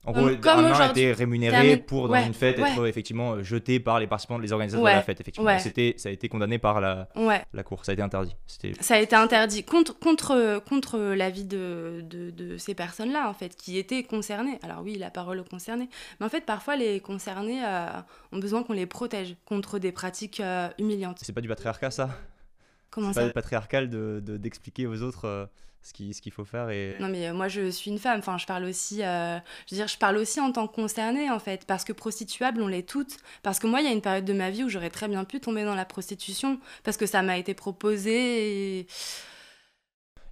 [0.06, 2.72] En gros, Comme- comme un nain était rémunéré pour, dans Ouais, une fête, ouais.
[2.72, 5.20] être effectivement euh, jeté par les participants, les organisateurs Ouais, de la fête.
[5.20, 5.58] Effectivement.
[5.60, 7.08] C'était, ça a été condamné par la,
[7.54, 7.84] la cour.
[7.86, 8.36] Ça a été interdit.
[8.82, 13.56] Ça a été interdit contre, contre, contre l'avis de, de, de ces personnes-là, en fait,
[13.56, 14.60] qui étaient concernées.
[14.64, 15.90] Alors oui, la parole aux concernés.
[16.20, 17.88] Mais en fait, parfois, les concernés euh,
[18.32, 21.18] ont besoin qu'on les protège contre des pratiques euh, humiliantes.
[21.22, 22.10] C'est pas du patriarcat, ça?
[22.92, 25.46] Comment C'est ça pas patriarcal de, de- d'expliquer aux autres euh,
[25.82, 26.96] ce, qui, ce qu'il faut faire et...
[27.00, 29.78] Non mais euh, moi je suis une femme, enfin je parle aussi, euh, je veux
[29.80, 32.88] dire je parle aussi en tant que concernée en fait, parce que prostituables on l'est
[32.88, 35.08] toutes, parce que moi il y a une période de ma vie où j'aurais très
[35.08, 38.88] bien pu tomber dans la prostitution, parce que ça m'a été proposé et...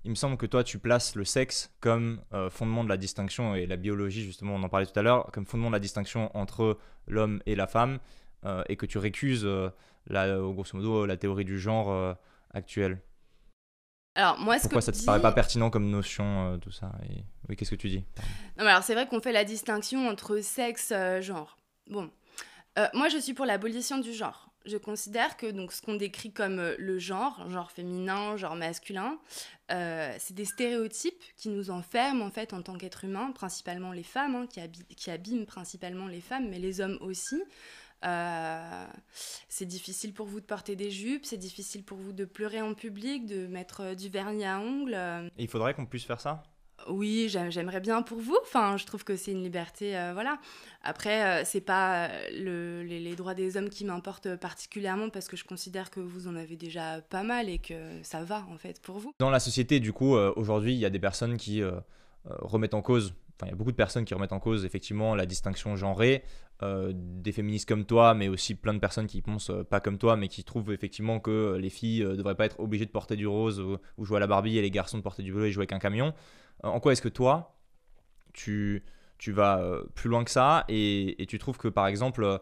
[0.06, 3.56] Il me semble que toi, tu places le sexe comme euh, fondement de la distinction
[3.56, 6.30] et la biologie, justement, on en parlait tout à l'heure, comme fondement de la distinction
[6.36, 8.00] entre l'homme et la femme,
[8.46, 9.70] euh, et que tu récuses, euh,
[10.08, 12.14] la, euh, grosso modo, la théorie du genre euh,
[12.54, 13.02] actuelle.
[14.16, 16.72] Alors moi ce Pourquoi que ça te dis- paraît pas pertinent comme notion, euh, tout
[16.72, 17.24] ça et...
[17.50, 18.04] Oui, qu'est-ce que tu dis
[18.58, 21.58] Non, mais alors c'est vrai qu'on fait la distinction entre sexe, euh, genre.
[21.90, 22.10] Bon,
[22.80, 24.50] Euh, moi je suis pour l'abolition du genre.
[24.66, 29.20] Je considère que donc ce qu'on décrit comme le genre, genre féminin, genre masculin,
[29.70, 34.36] c'est des stéréotypes qui nous enferment en fait en tant qu'être humain, principalement les femmes,
[34.36, 34.48] hein,
[34.96, 37.44] qui abîment principalement les femmes, mais les hommes aussi.
[38.04, 38.86] Euh,
[39.50, 42.74] c'est difficile pour vous de porter des jupes, c'est difficile pour vous de pleurer en
[42.74, 44.94] public, de mettre euh, du vernis à ongles.
[44.96, 46.44] euh, Et il faudrait qu'on puisse faire ça?
[46.90, 48.38] Oui, j'aime- j'aimerais bien pour vous.
[48.42, 50.38] Enfin, je trouve que c'est une liberté, euh, voilà.
[50.82, 55.38] Après, euh, c'est pas le- les, les droits des hommes qui m'importent particulièrement parce que
[55.38, 58.82] je considère que vous en avez déjà pas mal et que ça va en fait
[58.82, 59.14] pour vous.
[59.20, 61.62] Dans la société, du coup, euh, aujourd'hui, il y a des personnes qui
[62.26, 63.14] remettent en cause,
[63.46, 66.24] il y a beaucoup de personnes qui remettent en cause, effectivement, la distinction genrée,
[66.62, 69.98] euh, des féministes comme toi, mais aussi plein de personnes qui pensent euh, pas comme
[69.98, 73.16] toi, mais qui trouvent effectivement que les filles ne devraient pas être obligées de porter
[73.16, 75.48] du rose ou, ou jouer à la Barbie et les garçons de porter du bleu
[75.48, 76.14] et jouer avec un camion.
[76.64, 77.56] Euh, en quoi est-ce que toi,
[78.34, 78.84] tu,
[79.18, 82.38] tu vas euh, plus loin que ça et, tu trouves que, par exemple, euh,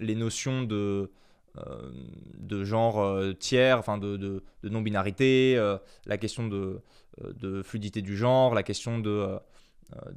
[0.00, 1.10] les notions de
[1.56, 1.90] euh,
[2.38, 6.80] de genre euh, tiers, enfin de, de, non-binarité, euh, la question de,
[7.24, 9.38] euh, de fluidité du genre, la question de, euh, euh,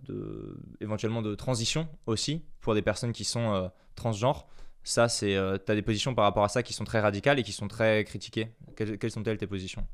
[0.04, 4.48] de éventuellement de transition aussi pour des personnes qui sont euh, transgenres.
[4.84, 7.44] Ça, c'est, tu as des positions par rapport à ça qui sont très radicales et
[7.44, 8.48] qui sont très critiquées.
[8.76, 9.86] Quelles, sont-elles tes positions?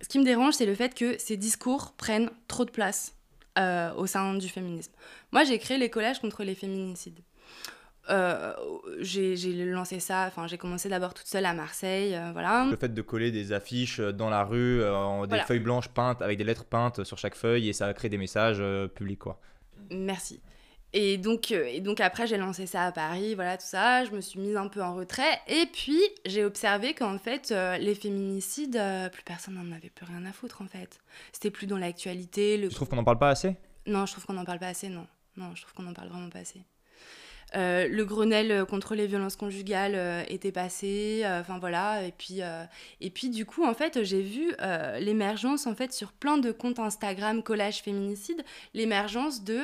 [0.00, 3.14] Ce qui me dérange, c'est le fait que ces discours prennent trop de place
[3.56, 4.92] euh, au sein du féminisme.
[5.30, 7.20] Moi, j'ai créé les collages contre les féminicides.
[8.08, 8.52] Euh,
[9.00, 12.66] j'ai lancé ça, enfin j'ai commencé d'abord toute seule à Marseille, euh, voilà.
[12.70, 15.44] Le fait de coller des affiches euh, dans la rue, euh, des Voilà.
[15.44, 18.62] feuilles blanches peintes avec des lettres peintes sur chaque feuille et ça crée des messages
[18.94, 19.40] publics quoi.
[19.90, 20.40] Merci.
[20.92, 24.04] Et donc, et donc après, j'ai lancé ça à Paris, voilà, tout ça.
[24.04, 25.40] Je me suis mise un peu en retrait.
[25.48, 28.80] Et puis, j'ai observé qu'en fait, les féminicides,
[29.12, 31.00] plus personne n'en avait plus rien à foutre, en fait.
[31.32, 32.56] C'était plus dans l'actualité.
[32.56, 32.68] Le...
[32.68, 33.56] Tu trouves qu'on n'en parle pas assez?
[33.86, 35.06] Non, je trouve qu'on n'en parle pas assez, non.
[35.36, 36.62] Non, je trouve qu'on n'en parle vraiment pas assez.
[37.54, 42.40] Euh, le Grenelle contre les violences conjugales euh, était passé, euh, enfin voilà, et puis,
[43.00, 44.54] et puis du coup en fait j'ai vu
[44.98, 49.60] l'émergence en fait sur plein de comptes Instagram collage féminicide, l'émergence de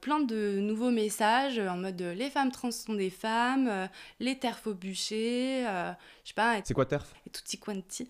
[0.00, 3.88] plein de nouveaux messages en mode les femmes trans sont des femmes,
[4.20, 5.64] les terfs au bûcher,
[6.24, 6.60] je sais pas.
[6.64, 7.12] C'est quoi TERF?
[7.26, 8.08] Et tutti quanti.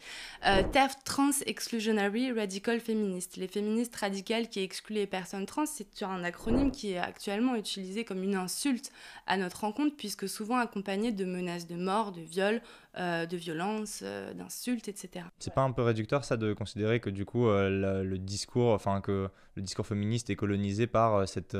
[0.73, 3.37] TERF Trans Exclusionary Radical Feminist.
[3.37, 8.05] Les féministes radicales qui excluent les personnes trans, c'est un acronyme qui est actuellement utilisé
[8.05, 8.93] comme une insulte
[9.27, 12.61] à notre rencontre, puisque souvent accompagné de menaces de mort, de viol,
[12.99, 15.25] euh, de violence, euh, d'insultes, etc.
[15.39, 19.01] C'est pas un peu réducteur ça de considérer que du coup euh, le discours, enfin
[19.01, 21.57] que le discours féministe est colonisé par cette,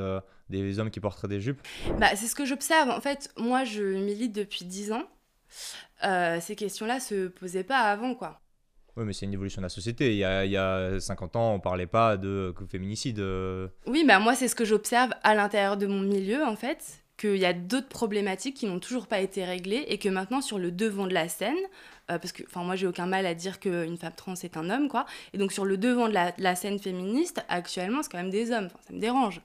[0.49, 1.61] des hommes qui porteraient des jupes?
[1.99, 2.89] Bah, C'est ce que j'observe.
[2.89, 5.03] En fait, moi je milite depuis 10 ans.
[6.39, 8.39] ces questions-là se posaient pas avant, quoi.
[8.95, 10.11] Oui, mais c'est une évolution de la société.
[10.11, 13.19] Il y a, il y a 50 ans, on parlait pas de féminicide.
[13.87, 17.37] Oui, bah moi, c'est ce que j'observe à l'intérieur de mon milieu, en fait qu'il
[17.37, 20.71] y a d'autres problématiques qui n'ont toujours pas été réglées et que maintenant sur le
[20.71, 21.57] devant de la scène,
[22.11, 24.69] euh, parce que enfin moi j'ai aucun mal à dire qu'une femme trans est un
[24.69, 28.31] homme quoi, et donc sur le devant de la, scène féministe actuellement c'est quand même
[28.31, 29.41] des hommes, ça me dérange.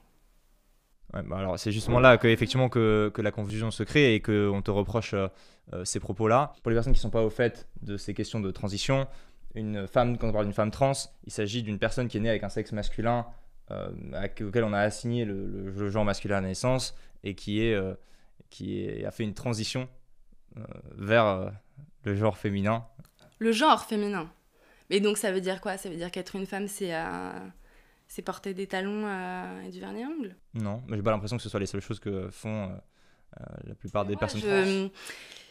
[1.13, 4.61] Bah alors c'est justement là que effectivement que, que, la confusion se crée et qu'on
[4.63, 5.27] te reproche euh,
[5.73, 6.53] euh, ces propos-là.
[6.61, 9.07] Pour les personnes qui ne sont pas au fait de ces questions de transition,
[9.55, 10.93] une femme, quand on parle d'une femme trans,
[11.25, 13.25] il s'agit d'une personne qui est née avec un sexe masculin
[14.41, 17.93] auquel on a assigné le, le, genre masculin à la naissance et qui, est, euh,
[18.49, 19.87] qui a fait une transition
[20.57, 20.63] euh,
[20.95, 21.49] vers euh,
[22.03, 22.85] le genre féminin.
[23.39, 24.31] Le genre féminin.
[24.89, 25.77] Mais donc ça veut dire quoi?
[25.77, 26.93] Ça veut dire qu'être une femme, c'est
[28.07, 29.07] c'est porter des talons
[29.63, 30.35] et du vernis à ongles?
[30.55, 32.75] Non, mais j'ai pas l'impression que ce soit les seules choses que font
[33.65, 34.89] la plupart des personnes trans.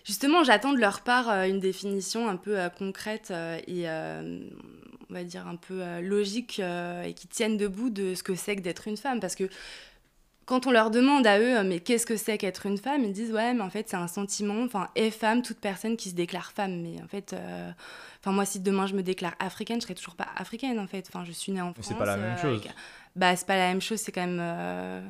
[0.04, 3.30] Justement, j'attends de leur part une définition un peu concrète
[3.68, 8.56] et on va dire un peu logique et qui tienne debout de ce que c'est
[8.56, 9.20] que d'être une femme.
[9.20, 9.48] Parce que
[10.48, 13.32] quand on leur demande à eux, mais qu'est-ce que c'est qu'être une femme, ils disent
[13.32, 14.62] ouais, mais en fait c'est un sentiment.
[14.64, 16.80] Enfin, est femme toute personne qui se déclare femme.
[16.80, 17.70] Mais en fait, euh,
[18.20, 21.04] enfin moi si demain je me déclare africaine, je serai toujours pas africaine en fait.
[21.12, 21.84] Enfin, je suis née en France.
[21.86, 22.62] C'est pas la même euh, chose.
[23.14, 23.98] Bah c'est pas la même chose.
[23.98, 25.02] C'est quand même, euh,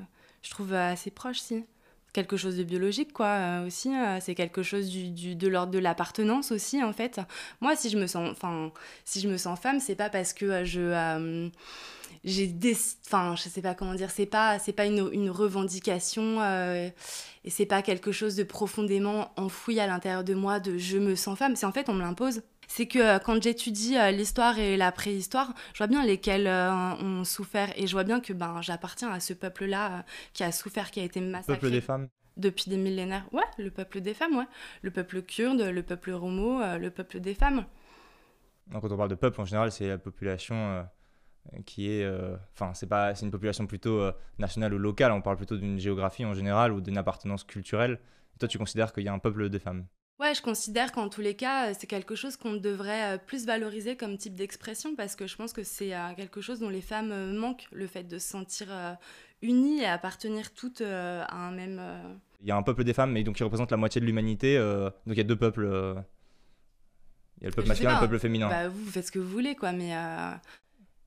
[0.42, 1.64] je trouve assez proche si.
[2.12, 3.90] Quelque chose de biologique quoi aussi.
[4.20, 7.20] c'est quelque chose du, de l'ordre de l'appartenance aussi en fait.
[7.60, 8.72] Moi si je me sens, enfin
[9.04, 11.50] si je me sens femme, c'est pas parce que je
[12.24, 16.40] j'ai des enfin je sais pas comment dire c'est pas c'est pas une, une revendication
[16.40, 16.88] euh,
[17.44, 21.14] et c'est pas quelque chose de profondément enfoui à l'intérieur de moi de je me
[21.14, 24.58] sens femme c'est en fait on me l'impose c'est que euh, quand j'étudie euh, l'histoire
[24.58, 27.72] et la préhistoire je vois bien lesquels ont souffert.
[27.76, 31.00] Et je vois bien que ben j'appartiens à ce peuple là qui a souffert qui
[31.00, 31.54] a été massacré.
[31.54, 32.08] Peuple des femmes.
[32.36, 33.26] Depuis des millénaires.
[33.32, 34.46] Ouais le peuple des femmes ouais.
[34.82, 37.64] Le peuple kurde le peuple romo le peuple des femmes.
[38.70, 40.86] Quand on parle de peuple en général c'est la population
[41.64, 45.12] qui est, euh, enfin, c'est pas, c'est une population plutôt euh, nationale ou locale.
[45.12, 47.98] On parle plutôt d'une géographie en général ou d'une appartenance culturelle.
[48.38, 49.86] toi, tu considères qu'il y a un peuple de femmes?
[50.20, 53.96] Ouais, je considère qu'en tous les cas, c'est quelque chose qu'on devrait euh, plus valoriser
[53.96, 57.68] comme type d'expression parce que je pense que c'est quelque chose dont les femmes manquent,
[57.72, 58.68] le fait de se sentir
[59.42, 61.80] unies et appartenir toutes à un même.
[62.40, 64.58] Il y a un peuple des femmes, mais donc qui représente la moitié de l'humanité.
[64.58, 65.66] donc il y a deux peuples.
[67.40, 68.48] Il y a le peuple masculin et le peuple féminin.
[68.48, 69.94] Bah, vous, vous faites ce que vous voulez, quoi, mais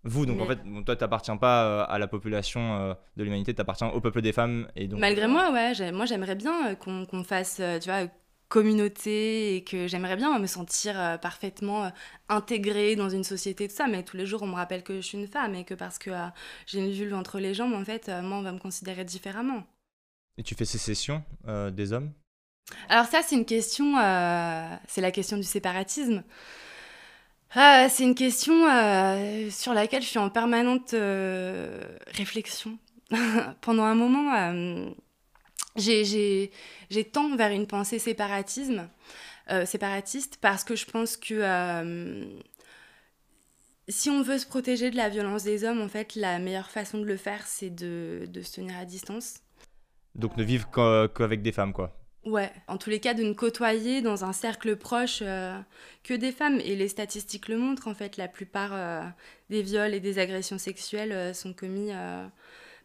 [0.03, 3.53] vous, donc en fait, toi, tu n'appartiens pas euh, à la population euh, de l'humanité,
[3.53, 4.67] tu appartiens au peuple des femmes.
[4.75, 8.07] Et donc, Malgré moi, ouais, moi j'aimerais bien euh, qu'on fasse, tu vois,
[8.51, 11.91] communauté et que j'aimerais bien me sentir parfaitement
[12.29, 13.87] intégrée dans une société, de ça.
[13.87, 15.97] Mais tous les jours, on me rappelle que je suis une femme et que parce
[15.97, 16.11] que
[16.67, 19.63] j'ai une vulve entre les jambes, en fait, moi, on va me considérer différemment.
[20.37, 21.23] Et tu fais sécession
[21.71, 22.11] des hommes?
[22.89, 23.95] Alors ça, c'est une question,
[24.87, 26.23] c'est la question du séparatisme.
[27.53, 32.77] Ah, c'est une question euh, sur laquelle je suis en permanente euh, réflexion.
[33.61, 34.89] Pendant un moment, euh,
[35.75, 36.51] j'ai
[37.11, 38.89] tant vers une pensée séparatisme,
[39.65, 41.41] séparatiste parce que je pense que
[43.87, 46.99] si on veut se protéger de la violence des hommes, en fait, la meilleure façon
[46.99, 49.35] de le faire, c'est de, de se tenir à distance.
[50.15, 50.69] Donc ne vivre
[51.13, 51.97] qu'avec des femmes, quoi.
[52.23, 55.57] Ouais, en tous les cas, de ne côtoyer dans un cercle proche euh,
[56.03, 56.59] que des femmes.
[56.59, 59.01] Et les statistiques le montrent, en fait, la plupart euh,
[59.49, 61.91] des viols et des agressions sexuelles euh, sont commis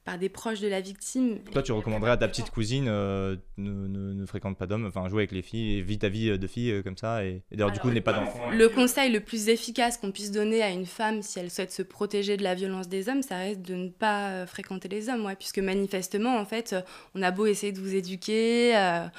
[0.06, 1.40] par des proches de la victime.
[1.52, 5.22] Toi, tu recommanderais à ta petite cousine euh, ne, ne, fréquente pas d'hommes, enfin jouer
[5.22, 7.80] avec les filles et vis ta vie de fille euh, comme ça et, d'ailleurs du
[7.80, 8.50] coup n'est pas d'enfant.
[8.52, 11.82] Le conseil le plus efficace qu'on puisse donner à une femme si elle souhaite se
[11.82, 15.26] protéger de la violence des hommes, ça reste de ne pas euh, fréquenter les hommes,
[15.26, 16.76] ouais, puisque manifestement en fait,
[17.16, 19.10] on a beau essayer de vous éduquer à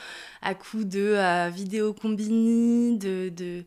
[0.56, 3.66] coups de vidéos combinées, de, de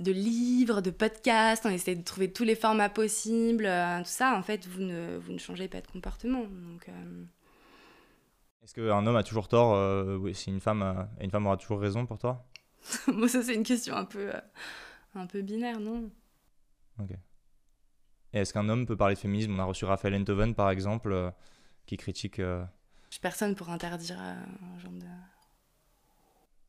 [0.00, 4.36] de livres, de podcasts, on essaie de trouver tous les formats possibles, euh, tout ça,
[4.36, 6.42] en fait, vous ne, vous ne changez pas de comportement.
[6.42, 7.24] Donc, euh.
[8.62, 12.06] Est-ce qu'un homme a toujours tort euh, si une femme, une femme aura toujours raison
[12.06, 12.46] pour toi?
[13.08, 14.40] Moi, ça, c'est une question un peu, euh,
[15.14, 16.10] un peu binaire, non?
[18.32, 19.54] Et est-ce qu'un homme peut parler de féminisme?
[19.54, 21.32] On a reçu Raphaël Enthoven, par exemple,
[21.86, 22.36] qui critique.
[22.36, 22.66] Je
[23.08, 25.06] suis personne pour interdire un genre de.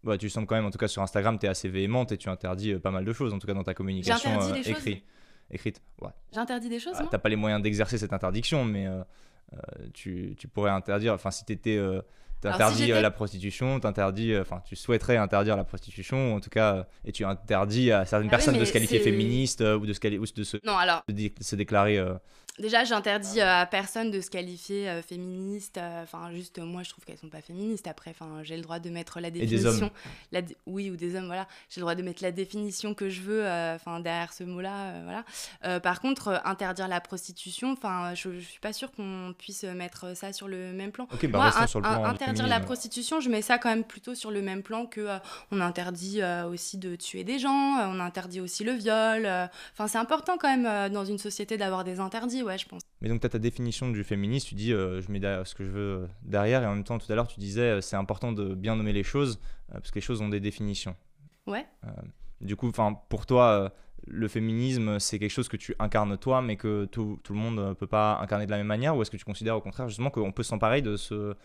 [0.03, 2.17] Bah, tu sembles quand même, en tout cas sur Instagram, tu es assez véhémente et
[2.17, 4.63] tu interdis euh, pas mal de choses, en tout cas dans ta communication euh, des
[4.63, 5.03] choses écrit-
[5.51, 5.81] écrite.
[6.01, 6.09] Ouais.
[6.33, 9.03] J'interdis des choses, Ah, T'as pas les moyens d'exercer cette interdiction, mais euh,
[9.93, 11.13] tu, tu pourrais interdire.
[11.13, 11.77] Enfin, si t'étais.
[11.77, 16.87] Euh, si T'interdis la prostitution, t'interdis, enfin, tu souhaiterais interdire la prostitution, en tout cas,
[17.05, 18.99] et tu interdis à certaines Ah oui, personnes de se qualifier
[19.61, 21.99] euh, ou de se, quali- ou de se, Non, alors, de se déclarer.
[22.62, 25.78] Déjà, j'interdis euh, à personne de se qualifier euh, féministe.
[25.78, 27.88] euh, Enfin, juste, moi, je trouve qu'elles sont pas féministes.
[27.88, 29.88] Après, enfin, j'ai le droit de mettre la des définition.
[29.88, 29.91] hommes.
[30.32, 31.47] La dé- Oui, ou des hommes, voilà.
[31.69, 33.43] J'ai le droit de mettre la définition que je veux,
[33.76, 35.80] enfin, derrière ce mot-là, voilà.
[35.82, 40.32] Par contre, interdire la prostitution, enfin, je, je suis pas sûre qu'on puisse mettre ça
[40.34, 41.08] sur le même plan.
[41.13, 43.84] Ok, bah Moi, un- sur le plan interdire la prostitution, je mets ça quand même
[43.84, 45.08] plutôt sur le même plan que
[45.52, 49.26] on interdit aussi de tuer des gens, on interdit aussi le viol.
[49.74, 52.81] Enfin, c'est important quand même dans une société d'avoir des interdits, ouais, je pense.
[53.01, 55.63] Mais donc, tu as ta définition du féminisme, tu dis euh, je mets ce que
[55.63, 57.95] je veux euh, derrière, et en même temps, tout à l'heure, tu disais euh, c'est
[57.95, 60.95] important de bien nommer les choses, euh, parce que les choses ont des définitions.
[61.47, 61.65] Ouais.
[62.39, 62.71] Du coup,
[63.09, 63.73] pour toi,
[64.07, 67.55] le féminisme, c'est quelque chose que tu incarnes toi, mais que tout, tout le monde
[67.55, 69.87] ne peut pas incarner de la même manière, ou est-ce que tu considères au contraire
[69.87, 71.35] justement qu'on peut s'emparer de ce,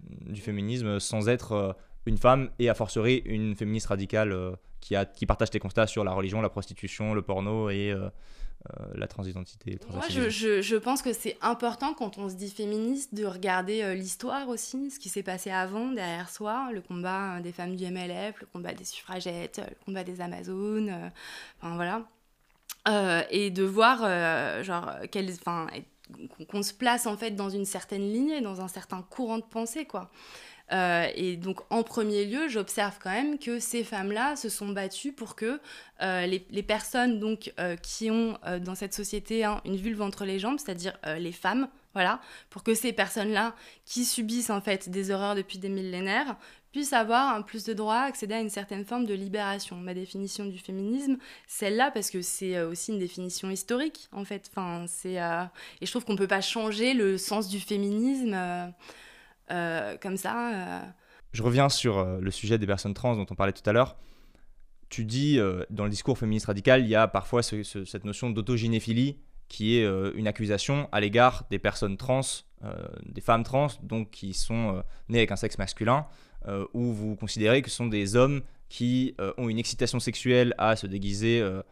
[0.00, 5.04] du féminisme sans être une femme, et a fortiori une féministe radicale euh, qui, a,
[5.04, 8.08] qui partage tes constats sur la religion, la prostitution, le porno et euh,
[8.94, 9.78] la transidentité.
[9.88, 13.94] le Moi, je, pense que c'est important quand on se dit féministe de regarder euh,
[13.94, 17.84] l'histoire aussi, ce qui s'est passé avant, derrière soi, le combat euh, des femmes du
[17.84, 21.08] MLF, le combat des suffragettes, euh, le combat des Amazones, euh,
[21.60, 22.06] enfin voilà.
[22.88, 24.92] Euh, et de voir, euh, genre,
[26.48, 29.86] qu'on se place en fait dans une certaine lignée, dans un certain courant de pensée,
[29.86, 30.10] quoi.
[30.72, 35.12] Euh, et donc, en premier lieu, j'observe quand même que ces femmes-là se sont battues
[35.12, 35.60] pour que
[36.02, 40.38] euh, les, personnes donc, euh, qui ont dans cette société hein, une vulve entre les
[40.38, 45.34] jambes, c'est-à-dire les femmes, voilà, pour que ces personnes-là qui subissent en fait des horreurs
[45.34, 46.36] depuis des millénaires
[46.72, 49.76] puissent avoir un plus de droits, accéder à une certaine forme de libération.
[49.76, 54.50] Ma définition du féminisme, celle-là, parce que c'est aussi une définition historique, en fait.
[54.50, 58.36] Enfin, c'est, Et je trouve qu'on ne peut pas changer le sens du féminisme
[59.48, 60.80] comme ça.
[60.82, 60.82] euh.
[61.32, 63.96] Je reviens sur euh, le sujet des personnes trans dont on parlait tout à l'heure.
[64.88, 68.04] Tu dis, euh, dans le discours féministe radical, il y a parfois ce- ce- cette
[68.04, 72.20] notion d'autogynéphilie qui est euh, une accusation à l'égard des personnes trans,
[72.64, 72.72] euh,
[73.04, 76.06] des femmes trans, donc qui sont euh, nées avec un sexe masculin,
[76.48, 80.54] euh, où vous considérez que ce sont des hommes qui euh, ont une excitation sexuelle
[80.58, 81.62] à se déguiser euh, euh,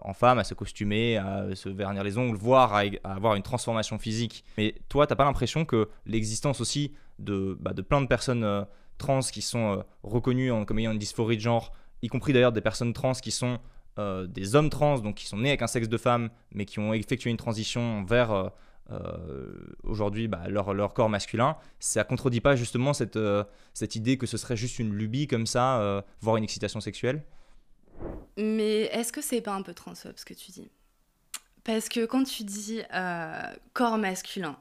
[0.00, 3.98] en femme, à se costumer, à se vernir les ongles, voire à, avoir une transformation
[3.98, 4.44] physique.
[4.56, 8.64] Mais toi, t'as pas l'impression que l'existence aussi de, bah, de plein de personnes euh,
[8.96, 12.60] trans qui sont euh, reconnues comme ayant une dysphorie de genre, y compris d'ailleurs des
[12.60, 13.58] personnes trans qui sont
[13.98, 16.78] euh, des hommes trans, donc qui sont nés avec un sexe de femme, mais qui
[16.78, 18.48] ont effectué une transition vers euh,
[18.90, 19.52] euh,
[19.82, 24.26] aujourd'hui bah, leur, leur corps masculin, ça contredit pas justement cette, euh, cette idée que
[24.26, 27.22] ce serait juste une lubie comme ça, euh, voire une excitation sexuelle?
[28.36, 30.70] Mais est-ce que c'est pas un peu transphobe ce que tu dis?
[31.64, 34.56] Parce que quand tu dis euh, corps masculin,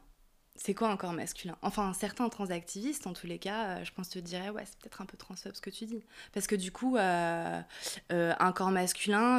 [0.56, 1.56] c'est quoi un corps masculin?
[1.62, 5.02] Enfin, certains transactivistes, en tous les cas, euh, je pense te diraient, ouais, c'est peut-être
[5.02, 6.04] un peu transphobe ce que tu dis.
[6.34, 7.62] Parce que du coup, euh,
[8.10, 9.38] un corps masculin,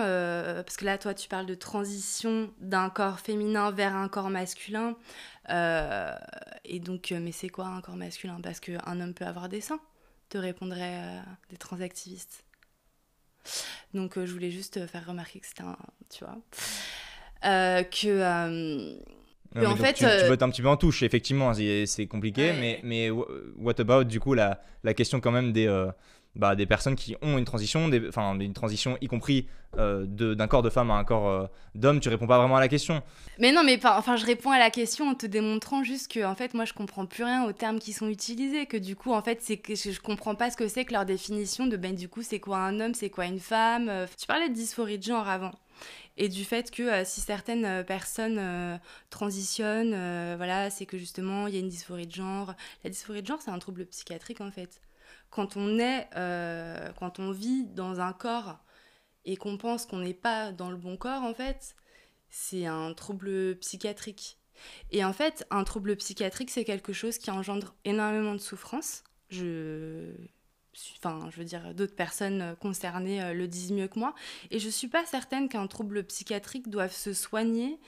[0.62, 4.96] parce que là, toi, tu parles de transition d'un corps féminin vers un corps masculin.
[5.48, 8.40] et donc, mais c'est quoi un corps masculin?
[8.40, 9.80] Parce qu'un homme peut avoir des seins,
[10.28, 12.44] te répondraient des transactivistes.
[13.94, 15.76] Donc, euh, je voulais juste faire remarquer que c'était un.
[16.10, 16.36] Tu vois
[17.44, 18.06] Euh, Que.
[18.06, 18.94] euh,
[19.56, 22.56] Ouais, en fait, tu, tu bottes un petit peu en touche, effectivement, c'est compliqué, Ouais.
[22.60, 23.24] mais, mais wh-
[23.56, 25.90] what about du coup la, la question quand même des, euh,
[26.38, 30.46] bah, des personnes qui ont une transition, des, enfin une transition y compris euh, d'un
[30.46, 33.02] corps de femme à un corps euh, d'homme, tu réponds pas vraiment à la question.
[33.38, 36.34] Mais non, mais enfin, je réponds à la question en te démontrant juste que, en
[36.34, 38.66] fait, moi, je comprends plus rien aux termes qui sont utilisés.
[38.66, 40.92] Que du coup, en fait, c'est que je je comprends pas ce que c'est que
[40.92, 43.88] leur définition de, ben, du coup, c'est quoi un homme, c'est quoi une femme.
[43.88, 44.06] euh.
[44.18, 45.52] Tu parlais de dysphorie de genre avant.
[46.16, 48.40] Et du fait que euh, si certaines personnes
[49.10, 52.54] transitionnent, voilà, c'est que justement, il y a une dysphorie de genre.
[52.84, 54.80] La dysphorie de genre, c'est un trouble psychiatrique, en fait.
[55.30, 58.58] Quand on est, euh, quand on vit dans un corps
[59.24, 61.76] et qu'on pense qu'on n'est pas dans le bon corps, en fait,
[62.30, 64.38] c'est un trouble psychiatrique.
[64.90, 69.04] Et en fait, un trouble psychiatrique, c'est quelque chose qui engendre énormément de souffrance.
[69.28, 70.12] Je
[70.96, 74.14] Enfin, je veux dire, d'autres personnes concernées euh, le disent mieux que moi.
[74.50, 77.80] Et je suis pas certaine qu'un trouble psychiatrique doive se soigner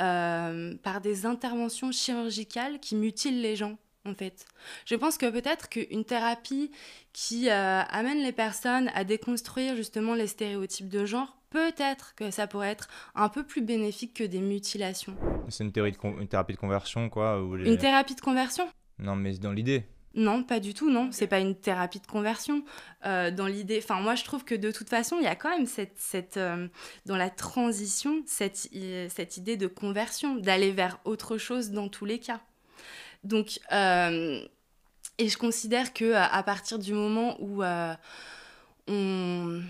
[0.00, 3.78] euh, par des interventions chirurgicales qui mutilent les gens.
[4.04, 4.46] En fait.
[4.86, 6.70] Je pense que peut-être qu'une thérapie
[7.12, 12.46] qui euh, amène les personnes à déconstruire justement les stéréotypes de genre, peut-être que ça
[12.46, 15.16] pourrait être un peu plus bénéfique que des mutilations.
[15.48, 18.68] C'est une, théorie de con- une thérapie de conversion, quoi les- Une thérapie de conversion?
[18.98, 19.84] Non, mais dans l'idée.
[20.14, 21.10] Non, pas du tout, non.
[21.12, 22.64] C'est pas une thérapie de conversion.
[23.06, 25.50] Euh, dans l'idée, enfin, moi, je trouve que de toute façon, il y a quand
[25.50, 26.66] même cette, cette euh,
[27.06, 28.56] dans la transition, cette,
[29.08, 32.40] cette idée de conversion, d'aller vers autre chose dans tous les cas.
[33.24, 34.42] Donc, euh,
[35.18, 37.94] et je considère que à à partir du moment où euh,
[38.88, 39.62] on,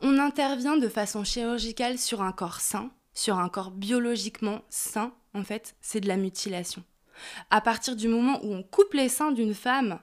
[0.00, 5.44] on intervient de façon chirurgicale sur un corps sain, sur un corps biologiquement sain, en
[5.44, 6.82] fait, c'est de la mutilation.
[7.50, 10.00] À partir du moment où on coupe les seins d'une femme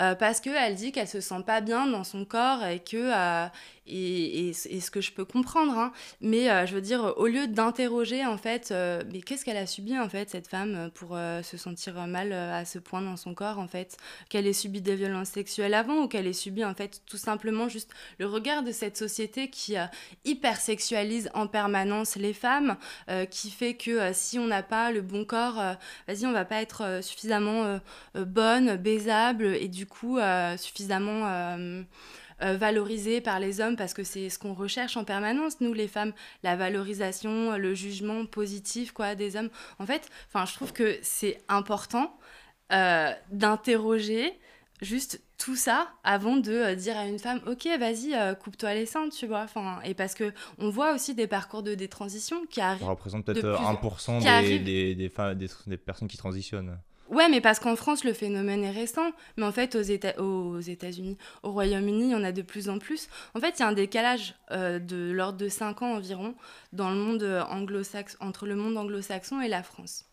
[0.00, 3.48] euh, parce qu'elle dit qu'elle se sent pas bien dans son corps et que euh,
[3.88, 5.92] et, ce que je peux comprendre hein.
[6.20, 9.66] mais euh, je veux dire au lieu d'interroger en fait euh, mais qu'est-ce qu'elle a
[9.66, 13.34] subi en fait cette femme pour euh, se sentir mal à ce point dans son
[13.34, 13.96] corps en fait?
[14.28, 17.68] Qu'elle ait subi des violences sexuelles avant ou qu'elle ait subi en fait tout simplement
[17.68, 19.76] juste le regard de cette société qui
[20.24, 22.76] hyper sexualise en permanence les femmes
[23.30, 25.76] qui fait que si on n'a pas le bon corps
[26.06, 27.80] vas-y on va pas être suffisamment
[28.14, 30.18] bonne baisable et du coup
[30.56, 31.84] suffisamment
[32.42, 35.88] euh, valorisée par les hommes parce que c'est ce qu'on recherche en permanence nous les
[35.88, 36.12] femmes.
[36.42, 39.50] La valorisation le jugement positif quoi des hommes.
[39.78, 42.16] En fait enfin je trouve que c'est important
[42.72, 44.32] euh, d'interroger
[44.80, 48.86] juste tout ça avant de euh, dire à une femme ok vas-y euh, coupe-toi les
[48.86, 49.42] seins tu vois.
[49.42, 53.26] Enfin et parce que on voit aussi des parcours de détransition qui Ça arrivent représente
[53.26, 56.78] de peut-être plus en- 1% qui des, des, des, des- des personnes qui transitionnent.
[57.08, 59.12] Ouais, mais parce qu'en France, le phénomène est récent.
[59.36, 63.08] Mais en fait, aux, Éta- aux États-Unis, au Royaume-Uni, en a de plus en plus.
[63.34, 66.34] En fait, il y a un décalage euh, de l'ordre de 5 ans environ
[66.72, 70.04] dans le monde euh, anglo-saxon, entre le monde anglo-saxon et la France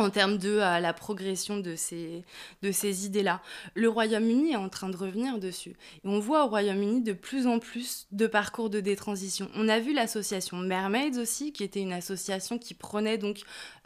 [0.00, 3.40] en termes de euh, la progression de ces, idées-là.
[3.74, 5.76] Le Royaume-Uni est en train de revenir dessus.
[6.04, 9.48] Et on voit au Royaume-Uni de plus en plus de parcours de détransition.
[9.54, 13.40] On a vu l'association Mermaids aussi, qui était une association qui prenait donc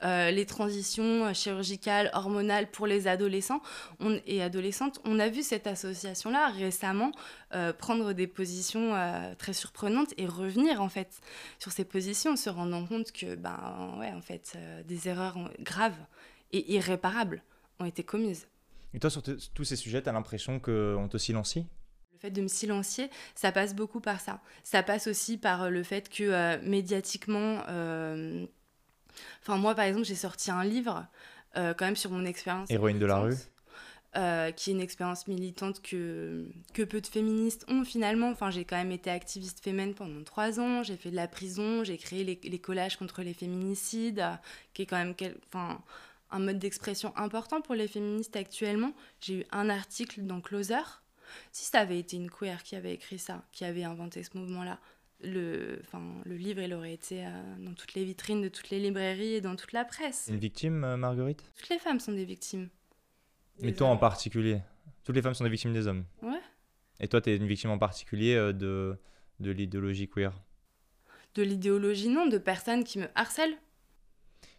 [0.05, 3.63] euh, les transitions chirurgicales, hormonales pour les adolescents
[4.27, 5.01] et adolescentes.
[5.05, 7.13] On a vu cette association-là récemment
[7.55, 11.21] euh, prendre des positions euh, très surprenantes et revenir en fait
[11.59, 15.97] sur ces positions, se rendant compte que ben ouais en fait euh, des erreurs graves
[16.53, 17.43] et irréparables
[17.79, 18.49] ont été commises.
[18.93, 21.67] Et toi, sur tous ces sujets, tu as l'impression qu'on te silencie?
[22.13, 24.41] Le fait de me silencier, ça passe beaucoup par ça.
[24.63, 27.59] Ça passe aussi par le fait que médiatiquement,
[29.43, 31.07] enfin moi par exemple, j'ai sorti un livre
[31.55, 32.71] quand même sur mon expérience.
[32.71, 33.35] Héroïne de la rue?
[34.17, 38.31] Euh, qui est une expérience militante que, que peu de féministes ont finalement.
[38.31, 41.85] Enfin, j'ai quand même été activiste féminine pendant trois ans, j'ai fait de la prison,
[41.85, 44.35] j'ai créé les, les collages contre les féminicides, euh,
[44.73, 45.83] qui est quand même quel- enfin,
[46.31, 48.93] un mode d'expression important pour les féministes actuellement.
[49.21, 50.83] J'ai eu un article dans Closer.
[51.53, 54.79] Si ça avait été une queer qui avait écrit ça, qui avait inventé ce mouvement-là,
[55.23, 58.79] le, enfin, le livre, il aurait été euh, dans toutes les vitrines de toutes les
[58.79, 60.27] librairies et dans toute la presse.
[60.29, 61.43] Une victime, Marguerite?
[61.57, 62.69] Toutes les femmes sont des victimes.
[63.61, 64.61] Mais toi en particulier
[65.05, 66.41] Toutes les femmes sont des victimes des hommes Ouais.
[67.01, 68.97] Et toi, tu es une victime en particulier euh, de,
[69.41, 70.33] de l'idéologie queer
[71.35, 73.57] de l'idéologie, non, de personnes qui me harcèlent.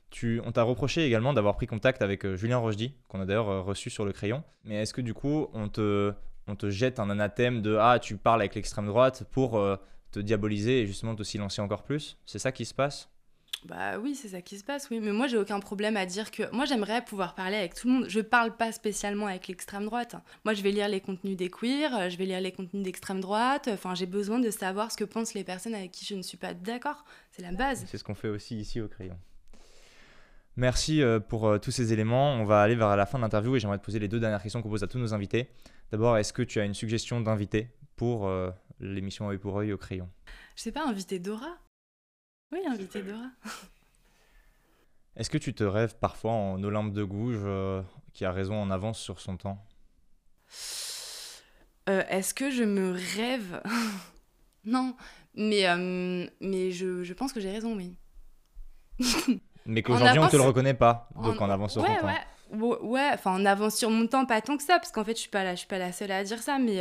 [0.09, 3.49] Tu, on t'a reproché également d'avoir pris contact avec euh, Julien Rochdy, qu'on a d'ailleurs
[3.49, 4.43] euh, reçu sur le crayon.
[4.63, 6.13] Mais est-ce que du coup, on te,
[6.47, 9.77] on te jette un anathème de Ah, tu parles avec l'extrême droite pour euh,
[10.11, 12.17] te diaboliser et justement te silencier encore plus?
[12.25, 13.09] C'est ça qui se passe?
[13.65, 14.99] Bah oui, c'est ça qui se passe, oui.
[14.99, 16.43] Mais moi, j'ai aucun problème à dire que.
[16.53, 18.05] Moi, j'aimerais pouvoir parler avec tout le monde.
[18.07, 20.15] Je parle pas spécialement avec l'extrême droite.
[20.43, 23.21] Moi, je vais lire les contenus des queers, euh, je vais lire les contenus d'extrême
[23.21, 23.67] droite.
[23.71, 26.37] Enfin, j'ai besoin de savoir ce que pensent les personnes avec qui je ne suis
[26.37, 27.05] pas d'accord.
[27.31, 27.85] C'est la base.
[27.87, 29.17] C'est ce qu'on fait aussi ici au crayon.
[30.57, 32.33] Merci euh, pour euh, tous ces éléments.
[32.33, 34.43] On va aller vers la fin de l'interview et j'aimerais te poser les deux dernières
[34.43, 35.49] questions qu'on pose à tous nos invités.
[35.91, 38.29] D'abord, est-ce que tu as une suggestion d'invité pour
[38.79, 40.09] l'émission œil pour œil au crayon?
[40.55, 41.57] Je sais pas, inviter Dora?
[42.51, 43.29] Oui, inviter Dora.
[45.15, 47.81] Est-ce que tu te rêves parfois en Olympe de Gouges euh,
[48.13, 49.63] qui a raison en avance sur son temps?
[51.89, 53.61] Euh, Est-ce que je me rêve?
[54.67, 54.95] Non,
[55.35, 57.99] mais, euh, mais je, je pense que j'ai raison, oui.
[59.67, 62.07] Mais qu'aujourd'hui on avance- te le reconnaît pas, donc en, En- avance sur ouais, son
[62.07, 62.87] temps.
[62.87, 63.09] ouais.
[63.13, 65.29] Enfin en avance sur mon temps, pas tant que ça, parce qu'en fait je suis
[65.29, 66.77] pas la, je suis pas la seule à dire ça, mais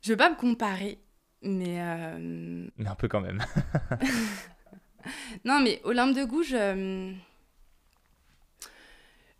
[0.00, 0.98] je veux pas me comparer,
[1.42, 3.44] mais euh, Mais un peu quand même.
[5.44, 7.12] non, mais Olympe de Gouges, euh,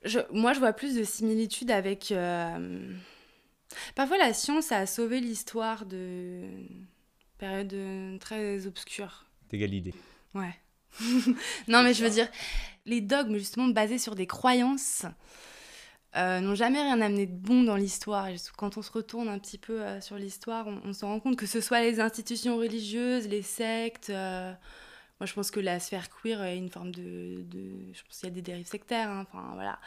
[0.04, 2.10] je, moi je vois plus de similitudes avec.
[2.12, 2.92] euh,
[3.94, 6.42] Parfois la science a sauvé l'histoire de
[7.38, 9.24] période euh, très obscure.
[9.48, 9.94] T'es Galilée.
[10.34, 10.54] Ouais.
[11.68, 12.28] non, mais je veux dire,
[12.84, 15.06] les dogmes, justement, basés sur des croyances,
[16.14, 18.28] euh, n'ont jamais rien amené de bon dans l'histoire.
[18.58, 21.46] Quand on se retourne un petit peu euh, sur l'histoire, on, se rend compte que
[21.46, 24.10] ce soit les institutions religieuses, les sectes.
[24.10, 24.52] Euh,
[25.20, 27.44] moi, je pense que la sphère queer est une forme de.
[27.92, 29.08] je pense qu'il y a des dérives sectaires.
[29.08, 29.78] Hein, enfin, voilà.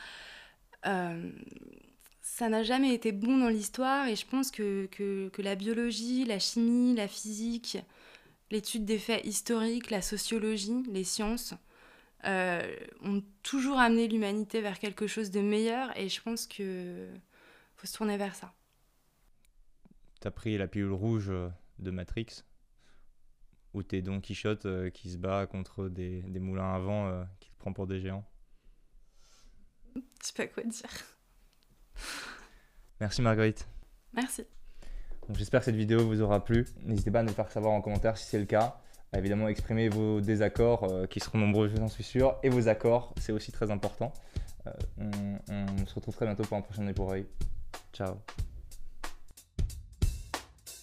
[2.21, 6.25] ça n'a jamais été bon dans l'histoire et je pense que, que, que, la biologie,
[6.25, 7.77] la chimie, la physique,
[8.49, 11.53] l'étude des faits historiques, la sociologie, les sciences
[12.25, 17.07] ont toujours amené l'humanité vers quelque chose de meilleur et je pense que
[17.75, 18.53] faut se tourner vers ça.
[20.19, 21.49] T'as pris la pilule rouge euh,
[21.79, 22.43] de Matrix
[23.73, 27.51] ou t'es Don Quichotte euh, qui se bat contre des, des moulins à vent qui
[27.51, 28.25] te prend pour des géants?
[29.95, 30.89] Je sais pas quoi dire.
[32.99, 33.67] Merci Marguerite.
[34.13, 34.45] Merci.
[35.33, 36.65] J'espère que cette vidéo vous aura plu.
[36.81, 38.79] N'hésitez pas à nous faire savoir en commentaire si c'est le cas
[39.17, 43.31] évidemment exprimer vos désaccords, euh, qui seront nombreux, j'en suis sûr, et vos accords, c'est
[43.31, 44.13] aussi très important.
[44.67, 44.71] Euh,
[45.49, 47.13] on, se retrouve très bientôt pour un prochain pour
[47.93, 48.15] Ciao